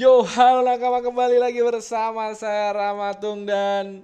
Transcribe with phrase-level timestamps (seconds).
[0.00, 4.00] Yo, halo nakama kembali lagi bersama saya Ramatung dan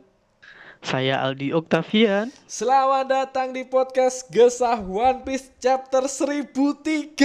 [0.84, 2.28] Saya Aldi Oktavian.
[2.44, 7.16] selamat datang di podcast Gesah One Piece chapter 1003.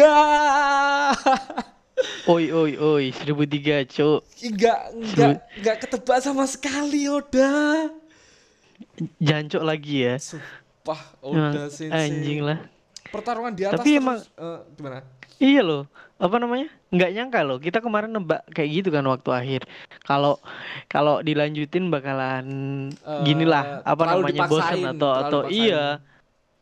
[2.31, 4.23] Oi oi oi 1003 cuk.
[4.39, 7.91] Enggak, enggak, enggak ketebak sama sekali Oda.
[9.19, 10.15] Jancuk lagi ya.
[10.15, 11.91] Sumpah, Oda sensei.
[11.91, 12.63] anjing lah.
[13.11, 14.99] Pertarungan di atas Tapi terus, emang- eh, gimana?
[15.41, 15.83] Iya loh.
[16.21, 16.69] Apa namanya?
[16.93, 17.57] Nggak nyangka loh.
[17.57, 19.61] Kita kemarin nebak kayak gitu kan waktu akhir.
[20.05, 20.37] Kalau
[20.85, 22.45] kalau dilanjutin bakalan
[22.93, 25.65] Eh, ginilah apa namanya bosan atau atau dipaksain.
[25.65, 25.85] iya.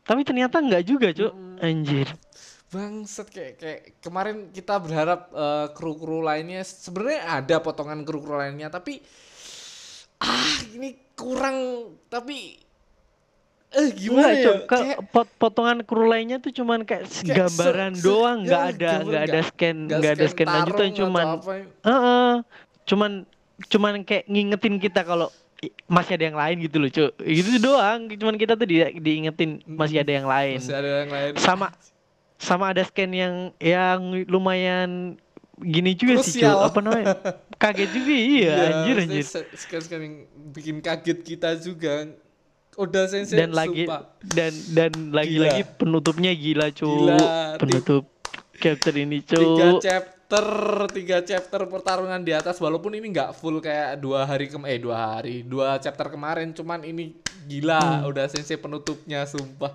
[0.08, 1.32] Tapi ternyata nggak juga cuk.
[1.60, 2.08] Anjir.
[2.70, 9.04] Bangset kayak kayak kemarin kita berharap eh, kru-kru lainnya sebenarnya ada potongan kru-kru lainnya tapi
[10.24, 11.56] ah ini kurang
[12.08, 12.56] tapi
[13.70, 18.02] eh gimana Enggak, ya kayak pot- potongan kru lainnya tuh cuman kayak Kayak gambaran se-
[18.02, 21.52] se- doang, nggak ya, ada nggak ada scan, nggak ada scan lanjutan cuman apa.
[21.86, 22.30] Heeh.
[22.82, 23.10] Cuman
[23.70, 25.30] cuman kayak ngingetin kita kalau
[25.86, 27.12] masih ada yang lain gitu loh, Cuk.
[27.20, 28.10] Gitu doang.
[28.10, 30.58] Cuman kita tuh di, diingetin masih ada yang lain.
[30.58, 31.70] masih ada yang lain Sama
[32.40, 35.14] sama ada scan yang yang lumayan
[35.60, 36.50] gini juga sih, Cuk.
[36.50, 36.58] Krusial.
[36.66, 37.14] Apa namanya?
[37.60, 39.24] Kaget juga iya, anjir anjir.
[39.52, 40.16] sekarang sekarang yang
[40.50, 42.08] bikin kaget kita juga
[42.80, 44.00] udah sensei Dan lagi sumpah.
[44.24, 46.88] dan dan lagi-lagi penutupnya gila, Cuk.
[46.88, 47.20] Gila,
[47.56, 48.04] Penutup
[48.56, 49.80] chapter ini, tiga Cuk.
[49.80, 50.46] chapter
[50.88, 54.96] tiga chapter pertarungan di atas walaupun ini nggak full kayak dua hari kem eh dua
[55.12, 58.08] hari dua chapter kemarin cuman ini gila Hmm.
[58.08, 59.74] udah sensei penutupnya sumpah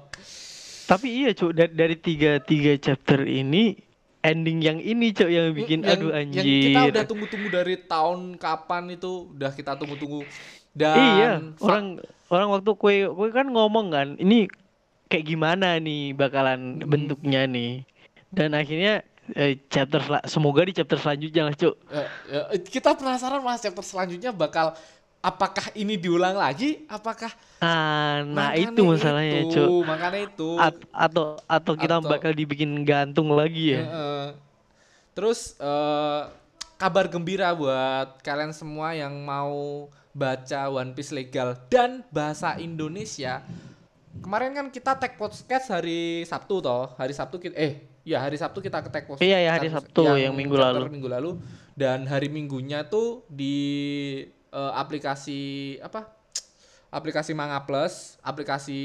[0.85, 3.75] Tapi iya cuk dari, dari tiga tiga chapter ini
[4.21, 6.45] ending yang ini cuk yang bikin yang, aduh yang anjir.
[6.63, 10.23] kita udah tunggu-tunggu dari tahun kapan itu udah kita tunggu-tunggu
[10.75, 11.85] dan iya orang
[12.27, 14.51] orang waktu kue kue kan ngomong kan ini
[15.07, 16.85] kayak gimana nih bakalan Hmm.
[16.85, 17.87] bentuknya nih
[18.29, 19.01] dan akhirnya
[19.31, 21.73] eh, chapter semoga di chapter selanjutnya lah cuk.
[21.89, 22.07] eh,
[22.51, 24.75] eh, kita penasaran mas chapter selanjutnya bakal
[25.19, 29.69] apakah ini diulang lagi apakah Ah, nah itu masalahnya itu, cuk.
[29.81, 33.81] makanya itu At- atau atau kita Atau- bakal dibikin gantung lagi ya.
[33.81, 34.25] Heeh.
[35.13, 36.21] Terus eh,
[36.75, 43.43] kabar gembira buat kalian semua yang mau baca One Piece legal dan bahasa Indonesia.
[44.23, 48.63] Kemarin kan kita tag podcast hari Sabtu toh, hari Sabtu kita eh ya hari Sabtu
[48.63, 49.27] kita ke tag podcast.
[49.27, 50.87] Iya, ya, hari Sabtu yang minggu chapter lalu.
[50.87, 51.31] Minggu lalu
[51.75, 53.55] dan hari Minggunya tuh di
[54.31, 56.15] eh, aplikasi apa?
[56.95, 58.79] Aplikasi Manga Plus, aplikasi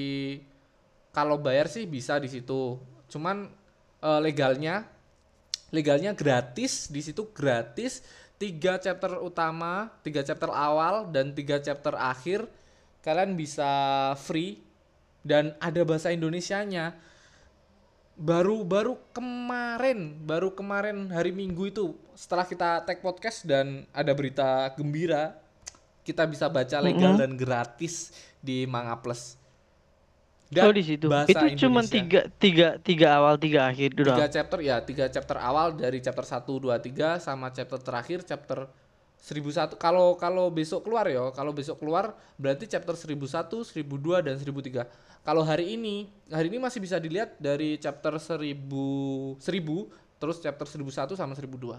[1.14, 2.82] kalau bayar sih bisa di situ.
[3.06, 3.46] Cuman
[4.02, 4.82] eh, legalnya
[5.70, 8.02] legalnya gratis di situ gratis
[8.40, 12.48] tiga chapter utama tiga chapter awal dan tiga chapter akhir
[13.04, 13.68] kalian bisa
[14.16, 14.64] free
[15.20, 16.96] dan ada bahasa Indonesianya.
[18.20, 24.68] Baru baru kemarin baru kemarin hari Minggu itu setelah kita tag podcast dan ada berita
[24.76, 25.40] gembira
[26.04, 28.12] kita bisa baca legal dan gratis
[28.44, 29.39] di Manga Plus
[30.52, 31.06] oh di situ.
[31.06, 34.18] bahasa Itu cuma tiga tiga tiga awal tiga akhir doang.
[34.18, 38.66] tiga chapter ya tiga chapter awal dari chapter 1 2 3 sama chapter terakhir chapter
[39.16, 44.88] 1001 kalau kalau besok keluar ya kalau besok keluar berarti chapter 1001 1002 dan 1003
[45.22, 48.42] kalau hari ini hari ini masih bisa dilihat dari chapter 1000
[49.38, 49.38] 1000
[50.18, 51.78] terus chapter 1001 sama 1002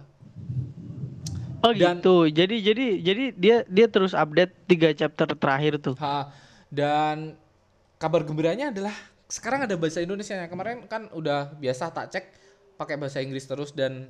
[1.61, 2.25] Oh Dan- gitu.
[2.25, 5.93] Jadi jadi jadi dia dia terus update tiga chapter terakhir tuh.
[6.01, 6.33] Ha,
[6.73, 7.37] dan
[8.01, 8.97] kabar gembiranya adalah
[9.29, 12.25] sekarang ada bahasa Indonesia kemarin kan udah biasa tak cek
[12.81, 14.09] pakai bahasa Inggris terus dan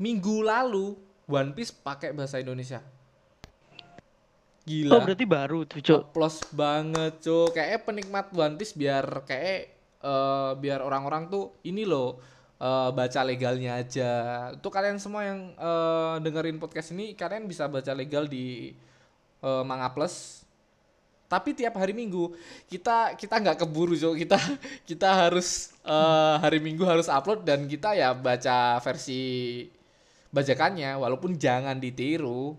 [0.00, 0.96] minggu lalu
[1.28, 2.80] One Piece pakai bahasa Indonesia.
[4.62, 4.94] Gila.
[4.94, 6.02] Oh berarti baru tuh cuk.
[6.14, 7.54] Plus banget, Cuk.
[7.54, 9.60] Kayak penikmat One Piece biar kayak
[10.02, 12.18] eh, biar orang-orang tuh ini loh
[12.58, 14.12] eh, baca legalnya aja.
[14.54, 18.74] Untuk kalian semua yang eh, dengerin podcast ini, kalian bisa baca legal di
[19.42, 20.41] eh, Manga Plus.
[21.32, 22.36] Tapi tiap hari Minggu
[22.68, 24.20] kita kita nggak keburu, Cuk.
[24.20, 24.36] Kita
[24.84, 29.64] kita harus eh, hari Minggu harus upload dan kita ya baca versi
[30.28, 32.52] bajakannya walaupun jangan ditiru.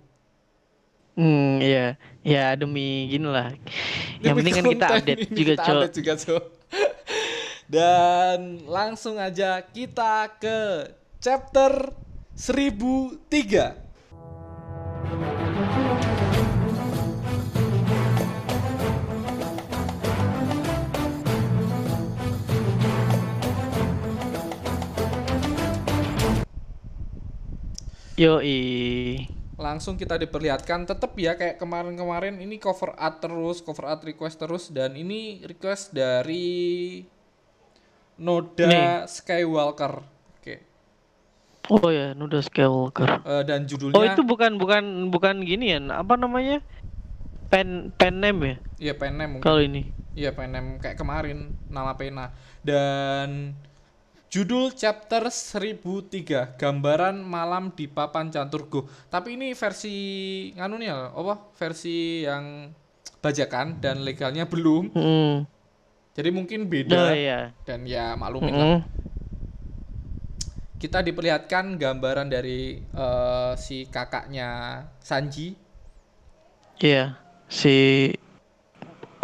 [1.13, 1.93] Hmm iya
[2.25, 3.53] ya demi gini lah.
[4.25, 6.43] Yang penting kan kita update ini juga kita update juga, Cuk.
[7.69, 10.89] Dan langsung aja kita ke
[11.21, 11.93] chapter
[12.33, 13.82] 1003.
[28.23, 29.19] Yoi.
[29.59, 34.63] Langsung kita diperlihatkan tetap ya kayak kemarin-kemarin ini cover art terus, cover art request terus
[34.71, 37.03] dan ini request dari
[38.23, 39.03] Noda Nih.
[39.11, 40.07] Skywalker.
[40.39, 40.55] Oke.
[41.67, 43.27] Oh ya, Nuda Skywalker.
[43.27, 45.79] Eh, dan judulnya Oh itu bukan bukan bukan gini ya?
[45.99, 46.63] Apa namanya?
[47.51, 48.55] Pen pen name ya?
[48.89, 49.45] Iya pen name mungkin.
[49.45, 49.91] Kalau ini.
[50.15, 52.31] Iya pen name kayak kemarin nama pena.
[52.63, 53.51] Dan
[54.33, 58.89] judul chapter 1003 gambaran malam di papan Canturgo.
[59.05, 59.93] Tapi ini versi
[60.57, 61.53] nganu nih ya, apa?
[61.53, 62.73] Versi yang
[63.21, 64.89] bajakan dan legalnya belum.
[64.89, 65.45] Hmm.
[66.17, 67.53] Jadi mungkin Oh beda iya.
[67.61, 68.69] dan ya maklumin lah.
[68.77, 68.81] Mm.
[70.77, 75.57] Kita diperlihatkan gambaran dari eh, si kakaknya Sanji
[76.77, 77.17] Iya.
[77.49, 78.09] Si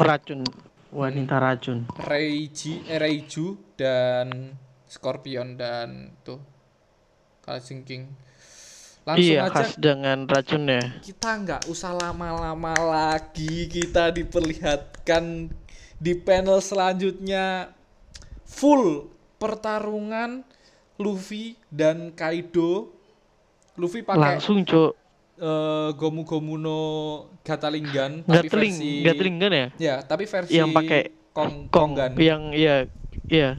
[0.01, 0.45] racun
[0.89, 1.85] wanita racun.
[2.09, 4.53] Reiji, eh, Reiju dan
[4.89, 6.41] Scorpion dan tuh
[7.45, 7.85] Kalsing
[9.07, 11.01] Langsung iya, aja khas dengan racunnya.
[11.01, 15.49] kita nggak usah lama-lama lagi kita diperlihatkan
[15.97, 17.73] di panel selanjutnya
[18.45, 19.09] full
[19.41, 20.43] pertarungan
[20.99, 22.91] Luffy dan Kaido.
[23.79, 24.93] Luffy pakai Langsung, Cuk.
[25.39, 26.81] eh, Gomu Gomu no
[27.47, 29.67] Gatalingan tapi Gatling, versi Gatling kan ya?
[29.79, 31.01] ya tapi versi Yang pakai
[31.31, 32.11] Kong Kong Konggan.
[32.19, 32.85] yang iya
[33.31, 33.55] iya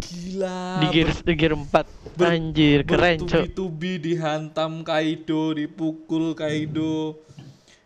[0.00, 0.80] Gila.
[0.80, 1.86] di gear di gear 4.
[2.16, 3.28] ber- Anjir, keren, Cuk.
[3.30, 7.20] bertubi-tubi dihantam Kaido, dipukul Kaido.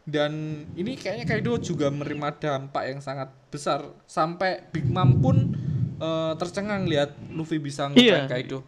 [0.02, 0.32] Dan
[0.72, 5.36] ini kayaknya Kaido juga menerima dampak yang sangat besar sampai Big Mom pun
[5.96, 8.26] eh, tercengang lihat Luffy bisa ngelukain Iya.
[8.26, 8.58] Kaido.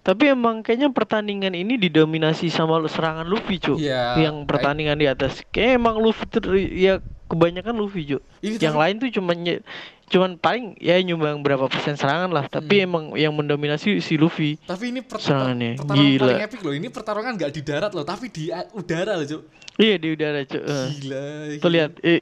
[0.00, 3.76] Tapi emang kayaknya pertandingan ini didominasi sama serangan Luffy, Cuk.
[3.76, 5.44] Iya, Yang pertandingan di atas.
[5.46, 6.40] Kayak emang Luffy ter
[6.72, 6.94] ya
[7.26, 8.22] kebanyakan Luffy, Cuk.
[8.38, 9.62] Ini Yang lain tuh cuman nye-
[10.10, 12.86] cuman paling ya nyumbang berapa persen serangan lah, tapi Hmm.
[12.86, 14.58] emang yang mendominasi si Luffy.
[14.60, 16.24] Tapi ini per- Serangannya, pertarungan gila.
[16.26, 16.74] paling epic loh.
[16.74, 19.42] Ini pertarungan nggak di darat loh, tapi di a- udara loh, Cuk.
[19.76, 20.60] Iya di udara, Cuk.
[20.60, 20.86] Eh.
[20.98, 21.22] Gila.
[21.22, 21.70] Tuh gila.
[21.70, 22.20] lihat, eh.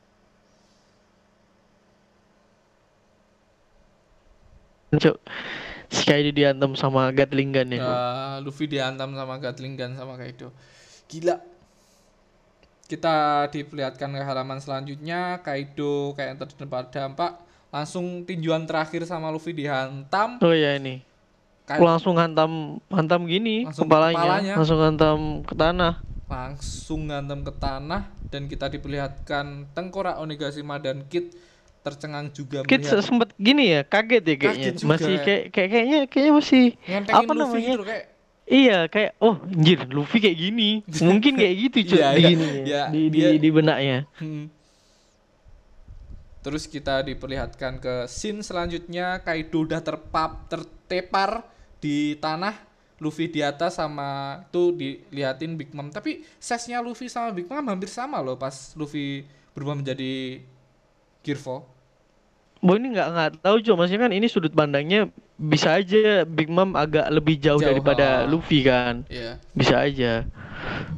[4.91, 5.17] Cuk.
[5.89, 7.81] Si Kaido diantem sama Gatling gun ya.
[7.81, 7.97] Ya,
[8.41, 10.53] Luffy dihantam sama Gatling Gun sama Kaido.
[11.09, 11.41] Gila.
[12.85, 13.17] Kita
[13.49, 17.33] diperlihatkan ke halaman selanjutnya, Kaido kayak yang terdapat dampak,
[17.69, 20.41] langsung tinjuan terakhir sama Luffy dihantam.
[20.41, 21.05] Oh ya ini.
[21.63, 24.55] Kai- Langsung hantam hantam gini Langsung ke kepalanya, kepalanya.
[24.57, 25.95] langsung hantam ke tanah.
[26.29, 31.33] langsung ngantem ke tanah dan kita diperlihatkan tengkorak Onigashima dan Kid
[31.81, 34.45] tercengang juga Kit melihat sempet gini ya, kaget ya kayaknya.
[34.63, 35.23] Kaget juga masih ya.
[35.25, 37.73] kayak kayak kayaknya kayaknya masih ngentengin apa Luffy namanya?
[37.73, 38.05] gitu kayak
[38.49, 40.71] Iya, kayak oh anjir, Luffy kayak gini.
[41.09, 43.99] Mungkin kayak gitu, cuy, Iya, di iya, gini ya, iya, di, di di benaknya.
[44.17, 44.49] Hmm.
[46.49, 51.45] Terus kita diperlihatkan ke scene selanjutnya Kaido udah terpap tertepar
[51.77, 52.57] di tanah
[53.05, 55.93] Luffy di atas sama tuh diliatin Big Mom.
[55.93, 60.41] Tapi size-nya Luffy sama Big Mom hampir sama loh pas Luffy berubah menjadi
[61.21, 66.25] Gear 4 Bo ini nggak nggak tahu cuy, maksudnya kan ini sudut pandangnya bisa aja
[66.25, 68.27] Big Mom agak lebih jauh, Jauh, daripada ha.
[68.27, 69.37] Luffy kan, Iya.
[69.53, 70.25] Bisa aja.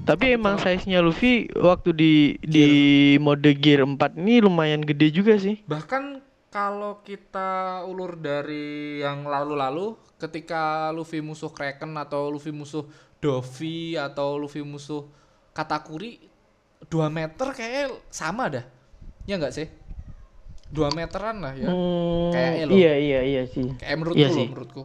[0.03, 2.67] Tapi emang size-nya Luffy waktu di di
[3.17, 5.61] mode Gear 4 ini lumayan gede juga sih.
[5.65, 6.19] Bahkan
[6.51, 12.85] kalau kita ulur dari yang lalu-lalu, ketika Luffy musuh Kraken atau Luffy musuh
[13.21, 15.07] Dovi atau Luffy musuh
[15.53, 16.19] Katakuri,
[16.87, 18.65] 2 meter kayak sama dah.
[19.29, 19.69] Ya nggak sih?
[20.71, 21.67] 2 meteran lah ya.
[21.71, 22.75] Hmm, Kayaknya loh.
[22.75, 23.75] iya iya iya sih.
[23.77, 24.47] Kayak menurutku Iya loh, sih.
[24.49, 24.83] menurutku.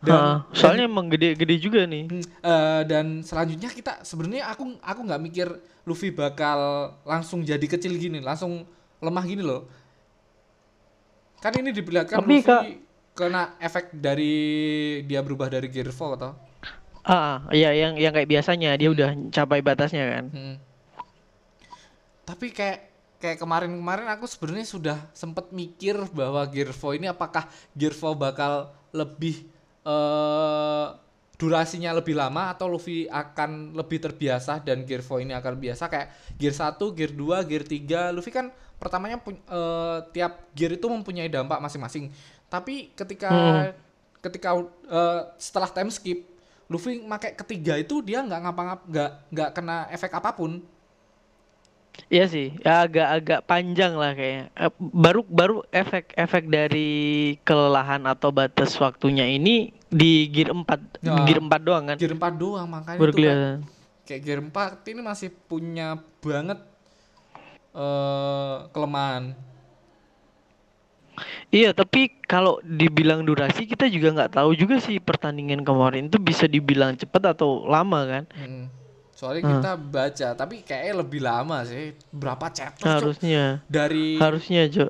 [0.00, 2.08] Ha, soalnya emang gede-gede juga nih.
[2.08, 5.48] Hmm, eh, dan selanjutnya kita sebenarnya aku aku nggak mikir
[5.84, 8.64] Luffy bakal langsung jadi kecil gini, langsung
[9.04, 9.68] lemah gini loh.
[11.44, 12.64] Kan ini diperlihatkan Tapi, Luffy Kak-
[13.12, 14.32] kena efek dari
[15.04, 16.32] dia berubah dari Gear 4 atau?
[17.04, 20.24] Ah, iya yang yang kayak biasanya dia udah capai batasnya kan.
[20.32, 20.56] Hmm.
[22.24, 22.88] Tapi kayak
[23.20, 27.44] kayak kemarin-kemarin aku sebenarnya sudah sempet mikir bahwa Gear 4 ini apakah
[27.76, 29.44] Gear 4 bakal lebih
[29.90, 30.86] eh
[31.40, 36.36] durasinya lebih lama atau Luffy akan lebih terbiasa dan Gear 4 ini akan biasa kayak
[36.36, 41.60] Gear 1, Gear 2, Gear 3 Luffy kan pertamanya eh, tiap gear itu mempunyai dampak
[41.64, 42.12] masing-masing.
[42.52, 43.72] Tapi ketika Hmm.
[44.20, 44.52] ketika
[44.84, 46.28] eh, setelah time skip
[46.68, 50.60] Luffy pakai ketiga itu dia nggak ngapa-ngap nggak nggak kena efek apa pun.
[52.08, 54.48] Iya sih, ya agak-agak panjang lah kayaknya.
[54.56, 56.90] Eh, baru baru efek-efek dari
[57.44, 61.26] kelelahan atau batas waktunya ini di gear 4, Ya.
[61.28, 61.96] gear 4 doang kan.
[62.00, 63.66] Gear 4 doang makanya Baru itu kan
[64.10, 66.58] kayak Gear 4 ini masih punya banget
[67.70, 69.38] eh kelemahan.
[71.54, 76.50] Iya, tapi kalau dibilang durasi kita juga nggak tahu juga sih pertandingan kemarin itu bisa
[76.50, 78.24] dibilang cepat atau lama kan.
[78.34, 78.66] Hmm.
[79.20, 79.52] Soalnya Hmm.
[79.54, 81.92] kita baca tapi kayaknya lebih lama sih.
[82.08, 82.92] Berapa chapter Cuk?
[83.12, 83.60] Harusnya.
[83.68, 84.88] dari Harusnya, Jo.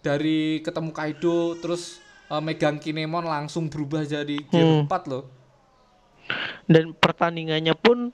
[0.00, 4.88] dari ketemu Kaido terus eh, megang Kinemon langsung berubah jadi Gear Hmm.
[4.88, 5.28] 4 loh.
[6.64, 8.08] dan pertandingannya pun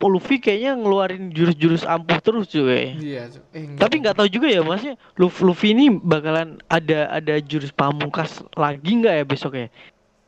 [0.00, 2.94] Luffy kayaknya ngeluarin jurus-jurus ampuh terus cuy.
[2.96, 3.42] Iya, Cuk.
[3.50, 7.70] Eh, enggak Tapi nggak tahu juga ya maksudnya Luffy, Luffy ini bakalan ada ada jurus
[7.70, 9.66] pamungkas lagi nggak ya besok ya?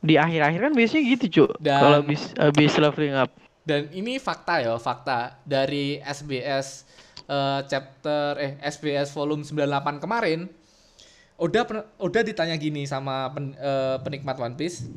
[0.00, 1.50] Di akhir-akhir kan biasanya gitu cuy.
[1.59, 3.30] Dan- Kalau habis habis leveling up.
[3.70, 6.82] Dan ini fakta ya, fakta dari SBS
[7.30, 10.50] eh, chapter eh SBS volume 98 kemarin.
[11.38, 11.62] Udah
[12.02, 14.90] udah ditanya gini sama pen- eh, penikmat One Piece,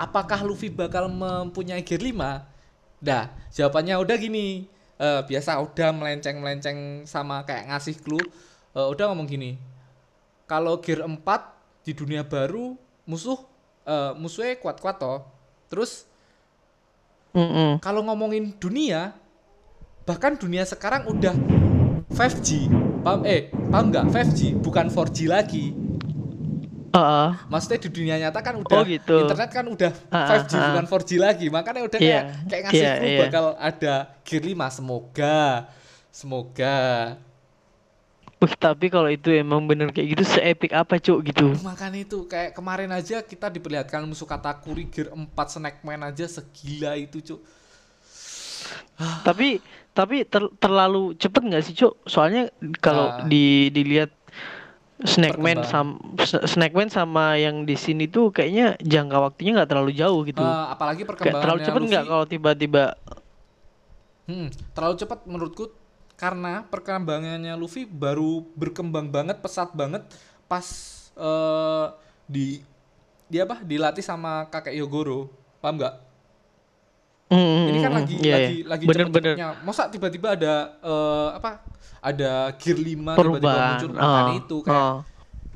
[0.00, 2.48] apakah Luffy bakal mempunyai gear 5?
[3.04, 4.64] Dah, jawabannya udah gini.
[4.96, 8.24] Eh, biasa udah melenceng-melenceng sama kayak ngasih clue.
[8.72, 9.60] Udah ngomong gini.
[10.48, 11.20] Kalau gear 4
[11.84, 13.44] di dunia baru musuh
[13.84, 15.20] eh, musuhnya kuat-kuat toh.
[15.68, 16.08] Terus
[17.30, 17.78] Mm-mm.
[17.78, 19.14] kalau ngomongin dunia
[20.02, 21.34] bahkan dunia sekarang udah
[22.10, 22.66] 5G
[23.00, 25.70] paham eh paham nggak 5G bukan 4G lagi
[26.90, 27.28] Heeh.
[27.46, 29.14] maksudnya di dunia nyata kan udah Oh, gitu.
[29.22, 30.66] internet kan udah Ah, 5G ah, ah.
[30.68, 33.20] bukan 4G lagi makanya udah Iya, kayak kayak ngasih iya, clue iya.
[33.22, 33.94] bakal ada
[34.26, 35.40] Gear 5 semoga
[36.10, 36.78] semoga
[38.40, 41.52] Wih, tapi kalau itu emang bener kayak gitu seepik apa cuk gitu.
[41.60, 47.20] makanya itu kayak kemarin aja kita diperlihatkan musuh katakuri Gear 4 Snackman aja segila itu
[47.20, 47.40] cuk
[49.24, 51.98] tapi tapi ter- terlalu cepet nggak sih cuk?
[52.06, 53.26] Soalnya kalau Ah.
[53.26, 54.12] di dilihat
[55.00, 55.96] Snackman Perkembangan.
[56.20, 60.40] sama Snackman sama yang di sini tuh kayaknya jangka waktunya nggak terlalu jauh gitu.
[60.40, 62.84] Eh, apalagi Kayak perkembangannya terlalu cepet nggak kalau tiba-tiba
[64.28, 65.64] Hmm, terlalu cepat menurutku
[66.20, 70.04] karena perkembangannya Luffy baru berkembang banget, pesat banget
[70.44, 70.66] pas
[71.16, 71.86] eh,
[72.28, 72.60] di
[73.32, 73.64] dia apa?
[73.64, 75.32] Dilatih sama kakek Yogoro.
[75.64, 75.94] Paham nggak?
[77.30, 78.66] Hmm, Ini kan hmm, lagi hmm, iya, lagi iya.
[78.66, 79.64] lagi bener-bener cepet-cepetnya.
[79.64, 81.50] Masa tiba-tiba ada eh, apa?
[82.04, 84.98] Ada gear 5 tiba-tiba muncul Oh, itu kayak oh.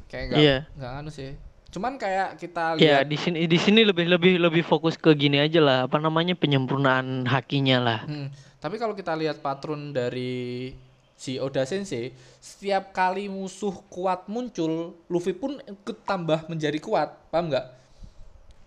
[0.09, 0.56] kayak enggak Iya.
[0.80, 1.30] enggak anu sih.
[1.75, 5.42] Cuman kayak kita Ya lihat di sini di sini lebih lebih lebih fokus ke gini
[5.42, 8.00] aja lah apa namanya penyempurnaan hakinya lah.
[8.06, 8.30] Hmm,
[8.64, 10.73] tapi kalau kita lihat patron dari
[11.12, 17.52] si Oda Sensei, setiap kali musuh kuat muncul, Luffy pun ikut tambah menjadi kuat, paham
[17.52, 17.66] nggak?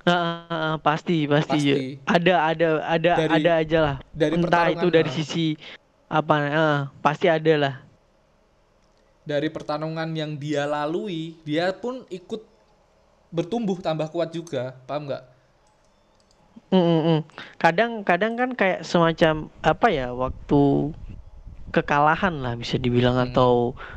[0.05, 1.99] Ah, ah, pasti pasti, Pasti.
[2.05, 5.15] ada ada ada Dari- ada aja lah dari entah itu dari ah.
[5.17, 5.45] sisi
[6.07, 7.75] apa ah, pasti ada lah
[9.27, 12.47] Dari pertarungan yang dia lalui, dia pun ikut
[13.27, 15.23] bertumbuh tambah kuat juga, paham nggak?
[16.67, 17.19] Mm, mm, mm.
[17.55, 20.91] kadang kadang kan kayak semacam apa ya waktu
[21.71, 23.31] kekalahan lah bisa dibilang Hmm.
[23.31, 23.51] atau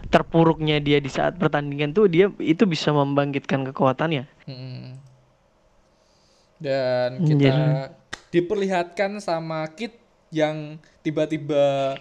[0.06, 4.98] terpuruknya dia di saat pertandingan tuh dia itu bisa membangkitkan kekuatannya Hmm.
[6.60, 7.90] Dan kita jadi-
[8.30, 9.96] diperlihatkan sama Kid
[10.30, 11.96] yang tiba-tiba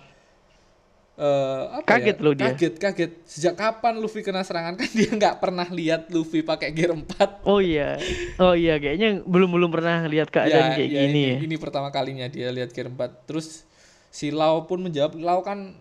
[1.19, 2.23] eh, apa Kaget ya?
[2.23, 2.45] loh dia.
[2.55, 3.11] Kaget, kaget.
[3.27, 7.43] Sejak kapan Luffy kena serangan kan dia nggak pernah lihat Luffy pakai gear 4.
[7.43, 7.99] oh iya
[8.39, 11.91] oh iya kayaknya belum belum pernah lihat keadaan kayak ya, gini ini, ya ini pertama
[11.91, 13.27] kalinya dia lihat gear 4.
[13.27, 13.67] Terus
[14.09, 15.75] si Lau pun menjawab, Lau kan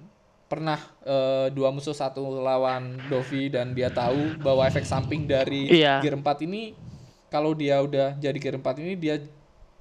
[0.48, 6.00] pernah eh, dua musuh satu lawan Dovi dan dia tahu bahwa efek samping dari Iya.
[6.02, 6.72] gear 4 ini
[7.28, 9.20] kalau dia udah jadi gear 4 ini dia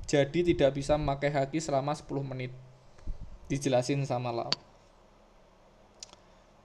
[0.04, 2.52] jadi tidak bisa memakai haki selama 10 menit.
[3.48, 4.52] Dijelasin sama Lau.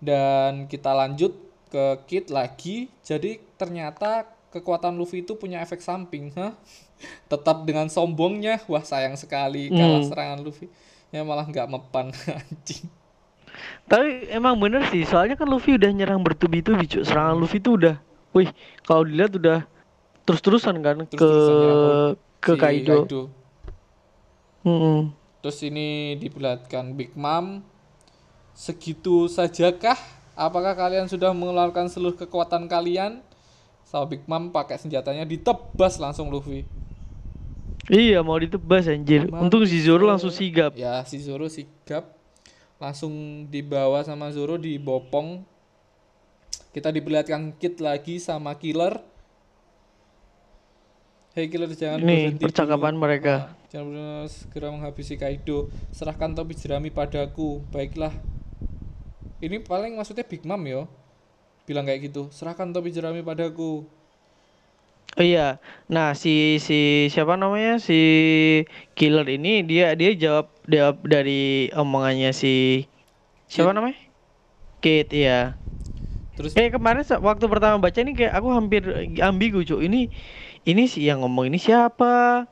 [0.03, 1.33] Dan kita lanjut
[1.73, 2.91] ke Kid lagi.
[3.07, 3.31] Jadi
[3.61, 6.53] ternyata kekuatan Luffy itu punya efek samping, hah?
[7.33, 10.09] Tetap dengan sombongnya, wah sayang sekali kalah Hmm.
[10.09, 10.67] serangan Luffy.
[11.15, 12.07] Ya malah nggak mepan
[12.41, 12.87] anjing.
[13.91, 17.03] Tapi emang bener sih, soalnya kan Luffy udah nyerang bertubi-tubi, cuk.
[17.07, 17.95] Serangan Luffy tuh udah,
[18.35, 18.49] wih,
[18.87, 19.59] kalau dilihat udah
[20.27, 21.81] terus-terusan kan ke Terus-terusan nyerang
[22.43, 23.11] ke si Kaido.
[24.65, 25.15] Mm-mm.
[25.43, 27.47] Terus ini diperlihatkan Big Mom.
[28.53, 29.97] Segitu sajakah?
[30.33, 33.21] Apakah kalian sudah mengeluarkan seluruh kekuatan kalian?
[33.85, 36.65] Sama Big Mom pakai senjatanya ditebas langsung Luffy.
[37.93, 39.29] Iya, mau ditebas anjir.
[39.29, 40.73] Untung si Zoro langsung sigap.
[40.79, 42.15] Ya, si Zoro sigap.
[42.81, 45.45] Langsung dibawa sama Zoro dibopong.
[46.73, 48.97] Kita diperlihatkan Kid lagi sama Killer.
[51.37, 53.03] Hei Killer jangan Ini berhenti percakapan dulu.
[53.05, 53.35] mereka.
[53.53, 55.69] Ah, jangan berusaha segera menghabisi Kaido.
[55.93, 57.61] Serahkan topi jerami padaku.
[57.69, 58.13] Baiklah.
[59.43, 60.87] Ini paling maksudnya Big Mom yo.
[61.67, 62.31] Bilang kayak gitu.
[62.31, 63.83] Serahkan topi jerami padaku.
[65.13, 65.61] Oh iya.
[65.91, 67.77] Nah, si si siapa namanya?
[67.83, 68.01] Si
[68.97, 72.87] Killer ini dia dia jawab jawab dari omongannya si
[73.51, 73.99] siapa namanya?
[74.83, 75.55] Kid, iya.
[76.35, 78.83] Terus Kayak kemarin sa- waktu pertama baca ini kayak aku hampir
[79.21, 79.85] ambigu, Cuk.
[79.85, 80.09] Ini
[80.65, 82.47] ini sih yang ngomong ini siapa?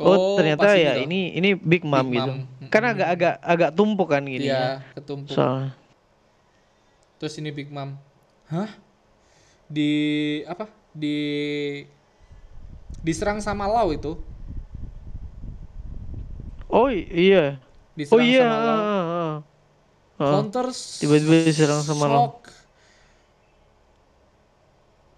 [0.00, 1.04] Oh, Oh, ternyata ya ini toh.
[1.06, 2.32] ini ini Big Mom Big gitu.
[2.32, 2.68] Mom.
[2.72, 4.50] Kan agak agak agak tumpuk kan gini.
[4.50, 5.32] Iya, ketumpuk.
[5.32, 5.79] Soalnya.
[7.20, 8.00] Terus ini Big Mom.
[8.48, 8.70] Hah?
[9.68, 9.90] Di
[10.42, 10.64] apa?
[10.90, 11.16] Di
[12.98, 14.16] diserang sama Lau itu.
[16.66, 17.60] Oh iya.
[17.92, 18.42] Diserang Oh iya.
[18.42, 18.72] sama Law.
[18.72, 19.34] ah, ah, ah.
[20.32, 22.16] Counter Tiba-tiba diserang sama Law.
[22.16, 22.36] shock.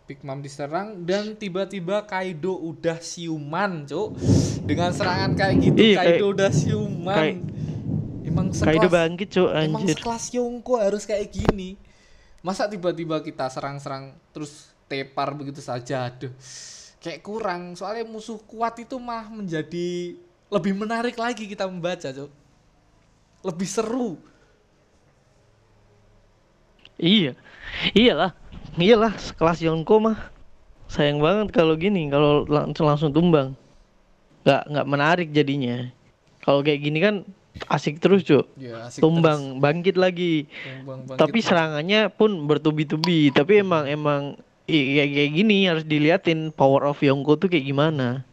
[0.02, 4.18] Big Mom diserang dan tiba-tiba Kaido udah siuman, Cuk.
[4.62, 7.16] Dengan serangan kayak gitu Iya, Kaido kayak- udah siuman.
[7.16, 7.42] kayak-
[8.22, 9.96] emang Kaido sekelas bangkit cuk emang anjir.
[9.96, 11.78] sekelas Yongko harus kayak gini.
[12.42, 16.34] Masa tiba-tiba kita serang-serang terus tepar begitu saja, aduh.
[16.98, 20.18] Kayak kurang, soalnya musuh kuat itu malah menjadi
[20.50, 22.30] lebih menarik lagi kita membaca, Cuk.
[23.42, 24.10] Lebih seru.
[27.00, 27.34] Iya.
[27.94, 28.36] Iyalah.
[28.78, 30.18] Iyalah sekelas Yonko mah.
[30.86, 33.56] Sayang banget kalau gini, kalau langsung langsung tumbang.
[34.44, 35.90] Nggak nggak menarik jadinya.
[36.44, 37.14] Kalau kayak gini kan
[37.68, 38.48] asik terus, Cuk.
[38.56, 40.48] Ya, asik Tumbang, bangkit lagi.
[40.48, 40.82] terus.
[40.82, 41.48] Tumbang, bangkit Tapi terus.
[41.48, 43.28] serangannya pun bertubi-tubi.
[43.30, 44.22] Tapi emang emang
[44.64, 48.24] kayak kayak gini harus diliatin power of Yonko tuh kayak gimana.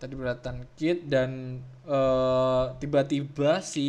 [0.00, 3.86] tadi beratan Kid dan eh, tiba-tiba si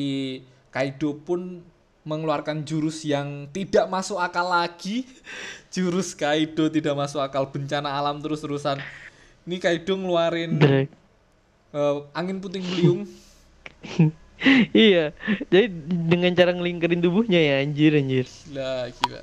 [0.67, 1.63] Kaido pun
[2.03, 5.07] mengeluarkan jurus yang tidak masuk akal lagi.
[5.71, 8.83] Jurus Kaido tidak masuk akal bencana alam terus-terusan.
[9.47, 13.01] Ini Kaido ngeluarin eh, angin puting beliung.
[14.73, 15.13] iya.
[15.49, 15.67] Jadi
[16.07, 18.25] dengan cara ngelingkerin tubuhnya ya anjir anjir.
[18.49, 19.21] Gila, gila.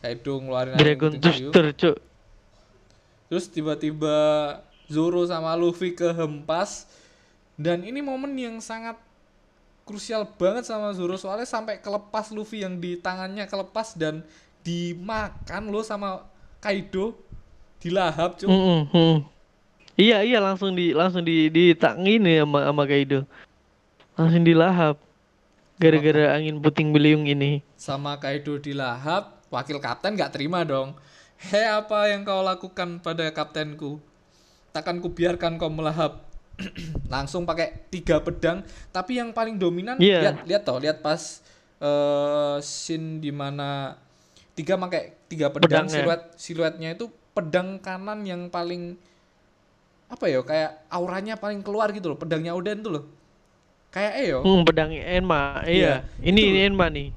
[0.00, 1.12] Kaido ngeluarin Dragon.
[1.20, 1.96] Twister, Cuk.
[3.30, 4.16] Terus tiba-tiba
[4.90, 6.90] Zoro sama Luffy kehempas
[7.54, 8.98] dan ini momen yang sangat
[9.86, 14.26] krusial banget sama Zoro soalnya sampai kelepas Luffy yang di tangannya kelepas dan
[14.66, 16.26] dimakan loh sama
[16.58, 17.14] Kaido
[17.78, 18.50] dilahap cuy.
[18.50, 19.24] Mm.
[20.00, 23.28] Iya iya langsung di langsung di ditangin ya sama sama Kaido.
[24.16, 24.96] Langsung dilahap.
[25.80, 27.64] Gara-gara angin puting beliung ini.
[27.74, 30.92] Sama Kaido dilahap, wakil kapten nggak terima dong.
[31.40, 33.96] Hei apa yang kau lakukan pada kaptenku?
[34.76, 36.20] Takkan kubiarkan kau melahap.
[37.12, 38.60] Langsung pakai tiga pedang,
[38.92, 40.20] tapi yang paling dominan Iya.
[40.20, 41.40] lihat lihat toh, lihat pas
[41.80, 43.96] eh scene di mana
[44.52, 45.96] tiga pakai tiga pedang Pedangnya.
[46.04, 49.00] siluet siluetnya itu pedang kanan yang paling
[50.12, 53.04] apa ya kayak auranya paling keluar gitu loh pedangnya Oden tuh loh
[53.90, 55.60] kayak eh yo Hmm, pedang Enma.
[55.66, 55.68] Iya.
[55.68, 56.60] Iya, Ini itu ini.
[56.66, 57.08] Enma nih.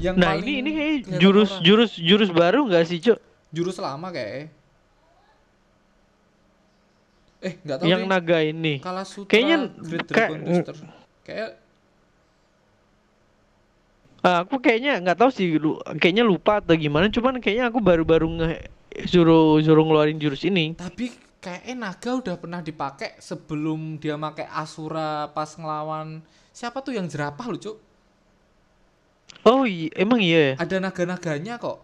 [0.00, 1.64] yang Nah, ini ini kayak jurus orang.
[1.64, 3.18] jurus jurus baru nggak sih, Cuk?
[3.52, 4.48] jurus lama kayak
[7.40, 8.08] eh nggak tahu Yang deh.
[8.08, 8.74] naga ini.
[8.80, 10.32] Kala Sutra Kayaknya Great kayak-
[11.24, 11.50] kayak
[14.20, 18.28] Ah, aku kayaknya nggak tahu sih lu, kayaknya lupa atau gimana, cuman kayaknya aku baru-baru
[18.28, 18.48] nge
[19.08, 20.76] suruh suruh ngeluarin jurus ini.
[20.76, 21.08] tapi
[21.40, 26.20] kayaknya naga udah pernah dipakai sebelum dia pakai Asura pas ngelawan
[26.52, 27.76] siapa tuh yang jerapah lu cuk
[29.46, 30.54] Oh iya, emang iya ya?
[30.60, 31.80] ada naga-naganya kok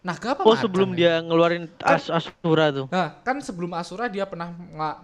[0.00, 0.96] naga apa Oh sebelum ya?
[0.96, 2.86] dia ngeluarin as Asura tuh.
[2.88, 4.52] Nah, kan sebelum Asura dia pernah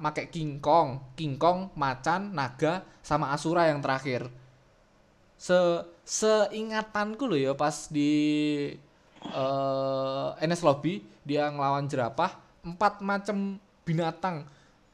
[0.01, 4.29] make King Kong, King Kong, macan, naga, sama Asura yang terakhir.
[5.37, 5.57] Se
[6.07, 8.13] seingatanku loh ya pas di
[9.27, 14.43] eh NS Lobby dia ngelawan jerapah, empat macam binatang.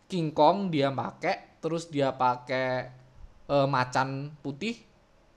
[0.04, 2.92] King Kong dia pakai, terus dia pakai
[3.48, 4.76] eh, macan putih.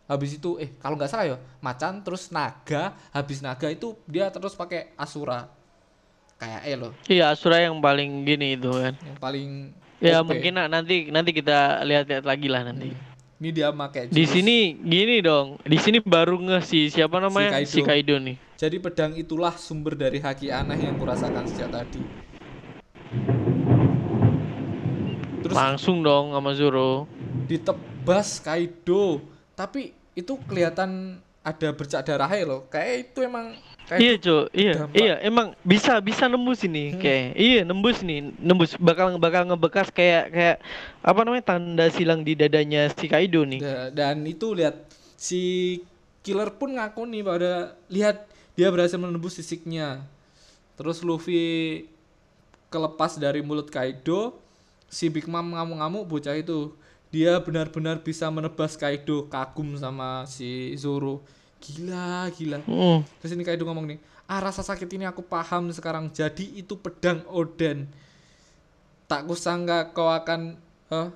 [0.05, 4.53] Habis itu eh kalau nggak salah ya, macan terus naga, habis naga itu dia terus
[4.53, 5.47] pakai Asura.
[6.35, 8.91] Kayak eh loh Iya Asura yang paling gini itu kan.
[8.99, 9.49] yang paling
[10.03, 10.27] Ya OP.
[10.27, 12.91] mungkin na- nanti nanti kita lihat-lihat lagi lah nanti.
[13.39, 15.55] ini dia pakai Di sini gini dong.
[15.63, 17.71] Di sini baru nge si siapa namanya Kaido.
[17.71, 18.35] si Kaido nih.
[18.59, 22.03] jadi pedang itulah sumber dari haki aneh yang kurasakan sejak tadi
[25.39, 27.07] terus Langsung dong sama Zoro.
[27.47, 29.23] ditebas Kaido.
[29.55, 32.61] Tapi itu kelihatan ada bercak darahnya loh.
[32.67, 33.53] Kayak itu emang
[33.85, 34.95] kayak Iya cok, iya, dampak.
[34.97, 35.15] iya.
[35.21, 36.97] Emang bisa bisa nembus ini.
[36.97, 38.73] Kayak, iya nembus nih, nembus.
[38.75, 40.57] Bakal bakal ngebekas kayak kayak
[40.99, 43.61] apa namanya tanda silang di dadanya si Kaido nih.
[43.61, 45.79] Da- dan itu lihat si
[46.19, 47.53] killer pun ngaku nih pada
[47.87, 48.25] lihat
[48.57, 50.01] dia berhasil menembus sisiknya.
[50.75, 51.85] Terus Luffy
[52.67, 54.41] kelepas dari mulut Kaido
[54.87, 56.73] si Big Mom ngamuk-ngamuk bocah itu
[57.09, 61.23] dia benar-benar bisa menebas Kaido kagum sama si Zoro
[61.59, 63.01] gila gila Mm.
[63.19, 67.21] terus ini Kaido ngomong nih ah rasa sakit ini aku paham sekarang jadi itu pedang
[67.29, 67.87] Oden
[69.05, 70.57] tak kusangka kau akan
[70.89, 71.09] eh,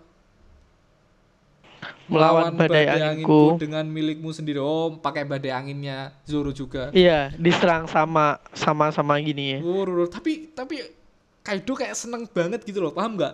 [2.10, 3.56] Melawan badai anginku.
[3.56, 4.58] dengan milikmu sendiri.
[4.60, 6.90] Oh, pakai badai anginnya Zoro juga.
[6.92, 9.60] Iya, diserang sama sama sama gini ya.
[9.62, 10.82] Wurur, tapi tapi
[11.40, 13.32] Kaido kayak seneng banget gitu loh, paham nggak?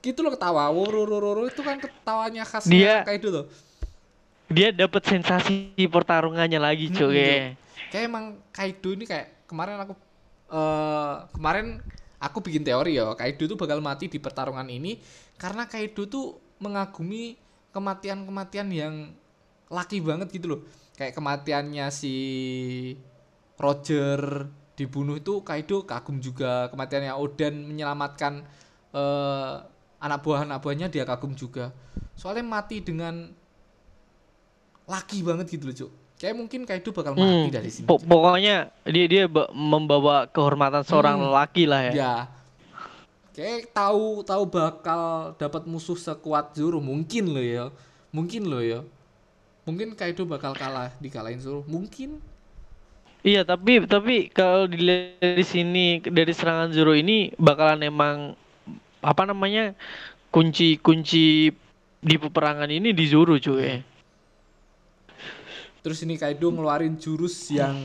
[0.00, 0.70] Gitu loh ketawa.
[0.70, 3.46] Wurur, itu kan ketawanya khasnya Dia- Kaido loh.
[4.46, 7.14] Dia dapat sensasi pertarungannya lagi Hmm, cuy.
[7.14, 7.34] gitu.
[7.90, 9.94] Kayak emang Kaido ini kayak kemarin aku
[10.46, 11.66] eh kemarin
[12.16, 15.02] aku bikin teori ya, Kaido tuh bakal mati di pertarungan ini
[15.34, 17.34] karena Kaido tuh mengagumi
[17.74, 18.94] kematian-kematian yang
[19.66, 20.60] laki banget gitu loh.
[20.94, 22.14] Kayak kematiannya si
[23.56, 28.44] Roger dibunuh itu Kaido kagum juga kematiannya Oden menyelamatkan
[28.92, 29.54] eh,
[29.98, 31.72] anak buah anak buahnya dia kagum juga.
[32.16, 33.28] Soalnya mati dengan
[34.86, 35.90] laki banget gitu loh cuk.
[36.16, 40.80] Kayak mungkin Kaido bakal mati Hmm, dari sini po- pokoknya dia dia ba- membawa kehormatan
[40.80, 41.28] seorang Hmm.
[41.28, 41.92] lelaki lah ya.
[41.92, 42.14] ya
[43.36, 46.80] kayak tahu tahu bakal dapat musuh sekuat Zoro.
[46.80, 47.64] Mungkin loh ya.
[48.16, 48.80] Mungkin loh ya.
[49.68, 51.60] Mungkin Kaido bakal kalah dikalahin Zoro.
[51.68, 52.16] Mungkin.
[53.20, 58.16] Iya, tapi tapi kalau dilihat dari sini dari serangan Zoro ini bakalan emang
[59.06, 59.64] apa namanya
[60.34, 61.26] kunci-kunci
[62.08, 63.70] di peperangan ini di Zoro cuy.
[65.82, 67.76] Terus ini Kaido ngeluarin jurus yang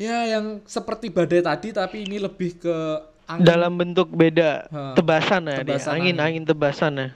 [0.00, 2.76] ya yang seperti badai tadi tapi ini lebih ke
[3.32, 3.48] angin.
[3.48, 6.18] Dalam bentuk beda Ha, tebasan ya, tebasan angin angin.
[6.20, 7.08] angin tebasan ya.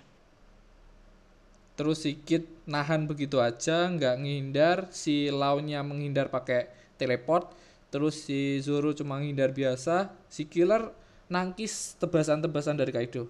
[1.76, 7.52] terus sikit nahan begitu aja nggak ngehindar si lawannya menghindar pakai teleport
[7.92, 10.88] terus si Zoro cuma ngehindar biasa si killer
[11.27, 13.27] nangkis tebasan-tebasan dari Kaido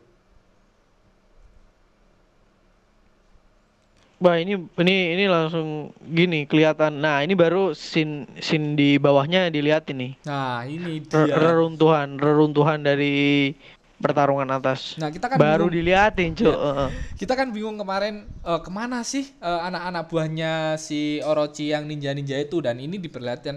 [4.16, 7.04] Wah ini ini ini langsung gini kelihatan.
[7.04, 13.52] Nah ini baru scene scene di bawahnya dilihat ini nah ini dia reruntuhan reruntuhan dari
[13.96, 14.96] pertarungan atas.
[15.00, 16.52] nah kita kan baru bingung, dilihatin cuy.
[16.52, 16.88] Heeh.
[17.16, 22.36] kita kan bingung kemarin eh, ke mana sih eh, anak-anak buahnya si Orochi yang ninja-ninja
[22.36, 23.56] itu dan ini diperlihatkan